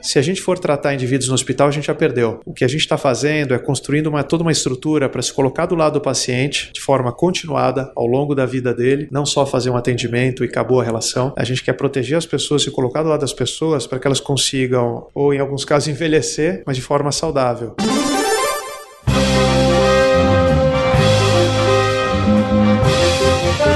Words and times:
Se 0.00 0.18
a 0.18 0.22
gente 0.22 0.40
for 0.40 0.58
tratar 0.58 0.94
indivíduos 0.94 1.28
no 1.28 1.34
hospital, 1.34 1.68
a 1.68 1.70
gente 1.70 1.86
já 1.86 1.94
perdeu. 1.94 2.40
O 2.46 2.52
que 2.52 2.64
a 2.64 2.68
gente 2.68 2.80
está 2.80 2.96
fazendo 2.96 3.54
é 3.54 3.58
construindo 3.58 4.06
uma, 4.06 4.22
toda 4.22 4.42
uma 4.42 4.52
estrutura 4.52 5.08
para 5.08 5.22
se 5.22 5.32
colocar 5.32 5.66
do 5.66 5.74
lado 5.74 5.94
do 5.94 6.00
paciente 6.00 6.70
de 6.72 6.80
forma 6.80 7.12
continuada 7.12 7.90
ao 7.96 8.06
longo 8.06 8.34
da 8.34 8.46
vida 8.46 8.72
dele, 8.72 9.08
não 9.10 9.26
só 9.26 9.44
fazer 9.44 9.70
um 9.70 9.76
atendimento 9.76 10.44
e 10.44 10.46
acabou 10.46 10.80
a 10.80 10.84
relação. 10.84 11.32
A 11.36 11.44
gente 11.44 11.62
quer 11.62 11.72
proteger 11.72 12.16
as 12.16 12.26
pessoas 12.26 12.62
e 12.62 12.70
colocar 12.70 13.02
do 13.02 13.08
lado 13.08 13.20
das 13.20 13.32
pessoas 13.32 13.86
para 13.86 13.98
que 13.98 14.06
elas 14.06 14.20
consigam, 14.20 15.06
ou 15.14 15.34
em 15.34 15.40
alguns 15.40 15.64
casos, 15.64 15.88
envelhecer, 15.88 16.62
mas 16.66 16.76
de 16.76 16.82
forma 16.82 17.10
saudável. 17.10 17.74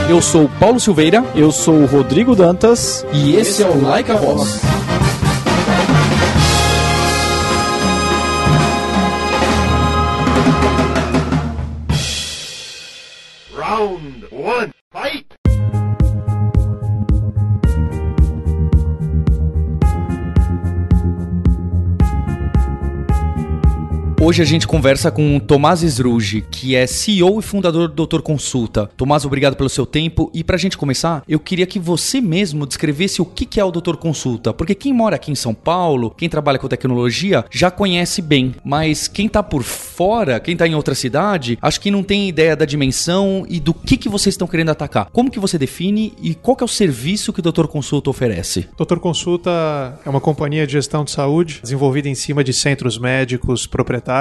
Eu 0.08 0.20
sou 0.20 0.48
Paulo 0.60 0.78
Silveira. 0.78 1.24
Eu 1.34 1.50
sou 1.50 1.86
Rodrigo 1.86 2.36
Dantas. 2.36 3.06
E 3.12 3.34
esse 3.34 3.62
é 3.62 3.66
o 3.66 3.82
Like 3.82 4.10
a 4.10 4.16
Voz. 4.16 4.60
Hoje 24.24 24.40
a 24.40 24.44
gente 24.44 24.68
conversa 24.68 25.10
com 25.10 25.40
Tomás 25.40 25.80
Sruge, 25.80 26.42
que 26.48 26.76
é 26.76 26.86
CEO 26.86 27.40
e 27.40 27.42
fundador 27.42 27.88
do 27.88 27.94
Doutor 27.96 28.22
Consulta. 28.22 28.88
Tomás, 28.96 29.24
obrigado 29.24 29.56
pelo 29.56 29.68
seu 29.68 29.84
tempo. 29.84 30.30
E 30.32 30.44
pra 30.44 30.56
gente 30.56 30.78
começar, 30.78 31.24
eu 31.28 31.40
queria 31.40 31.66
que 31.66 31.80
você 31.80 32.20
mesmo 32.20 32.64
descrevesse 32.64 33.20
o 33.20 33.24
que 33.24 33.58
é 33.58 33.64
o 33.64 33.72
Doutor 33.72 33.96
Consulta. 33.96 34.54
Porque 34.54 34.76
quem 34.76 34.92
mora 34.92 35.16
aqui 35.16 35.32
em 35.32 35.34
São 35.34 35.52
Paulo, 35.52 36.14
quem 36.16 36.28
trabalha 36.28 36.56
com 36.56 36.68
tecnologia, 36.68 37.44
já 37.50 37.68
conhece 37.68 38.22
bem. 38.22 38.54
Mas 38.64 39.08
quem 39.08 39.28
tá 39.28 39.42
por 39.42 39.64
fora, 39.64 40.38
quem 40.38 40.56
tá 40.56 40.68
em 40.68 40.76
outra 40.76 40.94
cidade, 40.94 41.58
acho 41.60 41.80
que 41.80 41.90
não 41.90 42.04
tem 42.04 42.28
ideia 42.28 42.54
da 42.54 42.64
dimensão 42.64 43.44
e 43.48 43.58
do 43.58 43.74
que, 43.74 43.96
que 43.96 44.08
vocês 44.08 44.34
estão 44.34 44.46
querendo 44.46 44.70
atacar. 44.70 45.08
Como 45.10 45.32
que 45.32 45.40
você 45.40 45.58
define 45.58 46.12
e 46.22 46.36
qual 46.36 46.56
que 46.56 46.62
é 46.62 46.66
o 46.66 46.68
serviço 46.68 47.32
que 47.32 47.40
o 47.40 47.42
Doutor 47.42 47.66
Consulta 47.66 48.08
oferece? 48.08 48.68
Doutor 48.76 49.00
Consulta 49.00 49.98
é 50.06 50.08
uma 50.08 50.20
companhia 50.20 50.64
de 50.64 50.74
gestão 50.74 51.02
de 51.02 51.10
saúde 51.10 51.58
desenvolvida 51.60 52.08
em 52.08 52.14
cima 52.14 52.44
de 52.44 52.52
centros 52.52 52.96
médicos 52.98 53.66
proprietários 53.66 54.11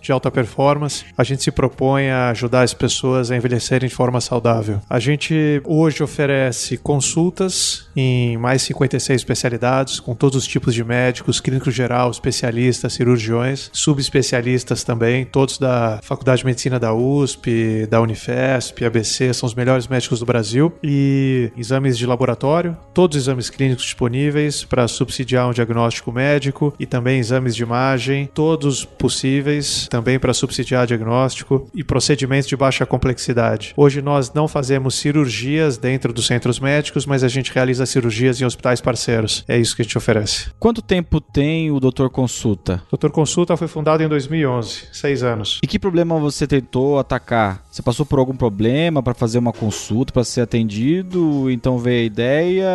de 0.00 0.12
alta 0.12 0.30
performance. 0.30 1.04
A 1.16 1.24
gente 1.24 1.42
se 1.42 1.50
propõe 1.50 2.08
a 2.08 2.30
ajudar 2.30 2.62
as 2.62 2.74
pessoas 2.74 3.30
a 3.30 3.36
envelhecerem 3.36 3.88
de 3.88 3.94
forma 3.94 4.20
saudável. 4.20 4.80
A 4.88 4.98
gente 4.98 5.60
hoje 5.64 6.02
oferece 6.02 6.76
consultas 6.76 7.88
em 7.96 8.36
mais 8.36 8.62
56 8.62 9.20
especialidades, 9.20 10.00
com 10.00 10.14
todos 10.14 10.36
os 10.36 10.46
tipos 10.46 10.74
de 10.74 10.84
médicos, 10.84 11.40
clínico 11.40 11.70
geral, 11.70 12.10
especialistas, 12.10 12.92
cirurgiões, 12.92 13.70
subespecialistas 13.72 14.84
também, 14.84 15.24
todos 15.24 15.58
da 15.58 16.00
Faculdade 16.02 16.40
de 16.40 16.46
Medicina 16.46 16.78
da 16.78 16.94
USP, 16.94 17.86
da 17.90 18.00
Unifesp, 18.00 18.84
ABC, 18.84 19.32
são 19.34 19.46
os 19.46 19.54
melhores 19.54 19.88
médicos 19.88 20.20
do 20.20 20.26
Brasil. 20.26 20.72
E 20.82 21.50
exames 21.56 21.98
de 21.98 22.06
laboratório, 22.06 22.76
todos 22.94 23.16
os 23.16 23.24
exames 23.24 23.50
clínicos 23.50 23.84
disponíveis 23.84 24.64
para 24.64 24.86
subsidiar 24.86 25.48
um 25.48 25.52
diagnóstico 25.52 26.12
médico 26.12 26.74
e 26.78 26.86
também 26.86 27.18
exames 27.18 27.54
de 27.54 27.62
imagem, 27.62 28.28
todos 28.32 28.84
possíveis 28.84 29.39
disponíveis 29.40 29.88
também 29.88 30.18
para 30.18 30.34
subsidiar 30.34 30.86
diagnóstico 30.86 31.68
e 31.74 31.82
procedimentos 31.82 32.48
de 32.48 32.56
baixa 32.56 32.86
complexidade. 32.86 33.72
Hoje 33.76 34.02
nós 34.02 34.32
não 34.32 34.46
fazemos 34.46 34.94
cirurgias 34.94 35.78
dentro 35.78 36.12
dos 36.12 36.26
centros 36.26 36.60
médicos, 36.60 37.06
mas 37.06 37.24
a 37.24 37.28
gente 37.28 37.52
realiza 37.52 37.86
cirurgias 37.86 38.40
em 38.40 38.44
hospitais 38.44 38.80
parceiros. 38.80 39.44
É 39.48 39.58
isso 39.58 39.74
que 39.74 39.82
a 39.82 39.84
gente 39.84 39.98
oferece. 39.98 40.50
Quanto 40.58 40.82
tempo 40.82 41.20
tem 41.20 41.70
o 41.70 41.80
Doutor 41.80 42.10
Consulta? 42.10 42.82
Doutor 42.90 43.10
Consulta 43.10 43.56
foi 43.56 43.68
fundado 43.68 44.02
em 44.02 44.08
2011, 44.08 44.88
seis 44.92 45.22
anos. 45.22 45.58
E 45.62 45.66
que 45.66 45.78
problema 45.78 46.18
você 46.18 46.46
tentou 46.46 46.98
atacar? 46.98 47.64
Você 47.70 47.82
passou 47.82 48.04
por 48.04 48.18
algum 48.18 48.34
problema 48.34 49.02
para 49.02 49.14
fazer 49.14 49.38
uma 49.38 49.52
consulta, 49.52 50.12
para 50.12 50.24
ser 50.24 50.40
atendido? 50.40 51.48
Então 51.50 51.78
veio 51.78 52.02
a 52.02 52.04
ideia. 52.04 52.68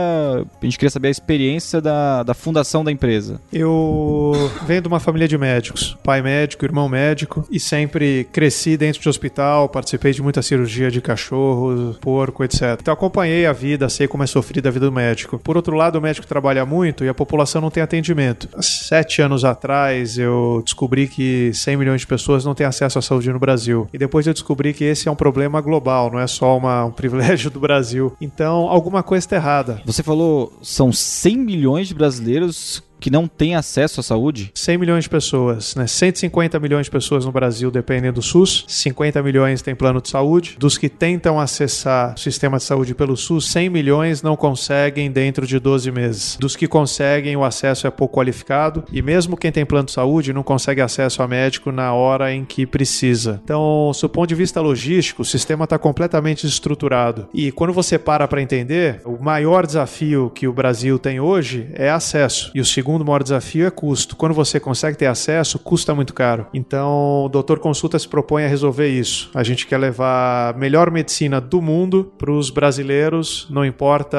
A 0.61 0.65
gente 0.65 0.77
queria 0.77 0.89
saber 0.89 1.09
a 1.09 1.11
experiência 1.11 1.81
da, 1.81 2.23
da 2.23 2.33
fundação 2.33 2.83
da 2.83 2.91
empresa. 2.91 3.41
Eu 3.51 4.31
venho 4.65 4.81
de 4.81 4.87
uma 4.87 4.99
família 4.99 5.27
de 5.27 5.37
médicos. 5.37 5.97
Pai 6.03 6.21
médico 6.21 6.63
irmão 6.63 6.87
médico, 6.87 7.45
e 7.51 7.59
sempre 7.59 8.27
cresci 8.31 8.77
dentro 8.77 9.01
de 9.01 9.09
hospital, 9.09 9.67
participei 9.67 10.13
de 10.13 10.21
muita 10.21 10.41
cirurgia 10.41 10.89
de 10.89 11.01
cachorro, 11.01 11.95
porco, 11.99 12.43
etc. 12.43 12.77
Então 12.79 12.93
acompanhei 12.93 13.45
a 13.45 13.53
vida, 13.53 13.89
sei 13.89 14.07
como 14.07 14.23
é 14.23 14.27
sofrida 14.27 14.69
a 14.69 14.71
vida 14.71 14.85
do 14.85 14.91
médico. 14.91 15.37
Por 15.39 15.57
outro 15.57 15.75
lado, 15.75 15.97
o 15.97 16.01
médico 16.01 16.25
trabalha 16.25 16.65
muito 16.65 17.03
e 17.03 17.09
a 17.09 17.13
população 17.13 17.61
não 17.61 17.69
tem 17.69 17.83
atendimento. 17.83 18.49
Sete 18.61 19.21
anos 19.21 19.43
atrás, 19.43 20.17
eu 20.17 20.61
descobri 20.63 21.07
que 21.07 21.51
100 21.53 21.77
milhões 21.77 22.01
de 22.01 22.07
pessoas 22.07 22.45
não 22.45 22.55
têm 22.55 22.65
acesso 22.65 22.97
à 22.97 23.01
saúde 23.01 23.31
no 23.31 23.39
Brasil. 23.39 23.89
E 23.93 23.97
depois 23.97 24.25
eu 24.25 24.33
descobri 24.33 24.73
que 24.73 24.84
esse 24.85 25.07
é 25.07 25.11
um 25.11 25.15
problema 25.15 25.61
global, 25.61 26.11
não 26.11 26.19
é 26.19 26.27
só 26.27 26.57
uma, 26.57 26.85
um 26.85 26.91
privilégio 26.91 27.49
do 27.49 27.59
Brasil. 27.59 28.15
Então, 28.19 28.67
alguma 28.69 29.03
coisa 29.03 29.25
está 29.25 29.35
errada. 29.35 29.81
Você 29.85 30.03
falou, 30.03 30.53
são 30.61 30.91
100 30.91 31.37
milhões 31.37 31.87
de 31.87 31.93
brasileiros 31.93 32.83
que 33.05 33.11
não 33.11 33.27
tem 33.27 33.53
acesso 33.53 33.99
à 33.99 34.03
saúde? 34.03 34.49
100 34.55 34.79
milhões 34.79 35.03
de 35.03 35.11
pessoas, 35.11 35.75
né? 35.75 35.85
150 35.85 36.59
milhões 36.59 36.87
de 36.87 36.91
pessoas 36.91 37.23
no 37.23 37.31
Brasil 37.31 37.69
dependem 37.69 38.11
do 38.11 38.19
SUS, 38.19 38.65
50 38.67 39.21
milhões 39.21 39.61
têm 39.61 39.75
plano 39.75 40.01
de 40.01 40.09
saúde. 40.09 40.55
Dos 40.57 40.75
que 40.75 40.89
tentam 40.89 41.39
acessar 41.39 42.15
o 42.15 42.19
sistema 42.19 42.57
de 42.57 42.63
saúde 42.63 42.95
pelo 42.95 43.15
SUS, 43.15 43.47
100 43.49 43.69
milhões 43.69 44.23
não 44.23 44.35
conseguem 44.35 45.11
dentro 45.11 45.45
de 45.45 45.59
12 45.59 45.91
meses. 45.91 46.35
Dos 46.39 46.55
que 46.55 46.67
conseguem, 46.67 47.37
o 47.37 47.43
acesso 47.43 47.85
é 47.85 47.91
pouco 47.91 48.17
qualificado 48.17 48.83
e 48.91 49.03
mesmo 49.03 49.37
quem 49.37 49.51
tem 49.51 49.67
plano 49.67 49.85
de 49.85 49.91
saúde 49.91 50.33
não 50.33 50.41
consegue 50.41 50.81
acesso 50.81 51.21
a 51.21 51.27
médico 51.27 51.71
na 51.71 51.93
hora 51.93 52.33
em 52.33 52.43
que 52.43 52.65
precisa. 52.65 53.39
Então, 53.43 53.91
do 54.01 54.09
ponto 54.09 54.27
de 54.27 54.33
vista 54.33 54.59
logístico, 54.59 55.21
o 55.21 55.25
sistema 55.25 55.65
está 55.65 55.77
completamente 55.77 56.47
estruturado. 56.47 57.27
E 57.31 57.51
quando 57.51 57.71
você 57.71 57.99
para 57.99 58.27
para 58.27 58.41
entender, 58.41 59.01
o 59.05 59.23
maior 59.23 59.63
desafio 59.63 60.31
que 60.33 60.47
o 60.47 60.53
Brasil 60.53 60.97
tem 60.97 61.19
hoje 61.19 61.67
é 61.75 61.91
acesso. 61.91 62.51
E 62.55 62.59
o 62.59 62.65
segundo 62.65 62.94
segundo 62.95 63.05
maior 63.05 63.21
desafio 63.21 63.67
é 63.67 63.71
custo. 63.71 64.15
Quando 64.15 64.33
você 64.33 64.57
consegue 64.57 64.97
ter 64.97 65.07
acesso, 65.07 65.59
custa 65.59 65.93
muito 65.93 66.13
caro. 66.13 66.47
Então, 66.53 67.25
o 67.25 67.29
Doutor 67.29 67.59
Consulta 67.59 67.99
se 67.99 68.07
propõe 68.07 68.45
a 68.45 68.47
resolver 68.47 68.87
isso. 68.87 69.29
A 69.33 69.43
gente 69.43 69.67
quer 69.67 69.77
levar 69.77 70.53
a 70.53 70.57
melhor 70.57 70.89
medicina 70.89 71.41
do 71.41 71.61
mundo 71.61 72.13
para 72.17 72.31
os 72.31 72.49
brasileiros, 72.49 73.47
não 73.49 73.65
importa 73.65 74.17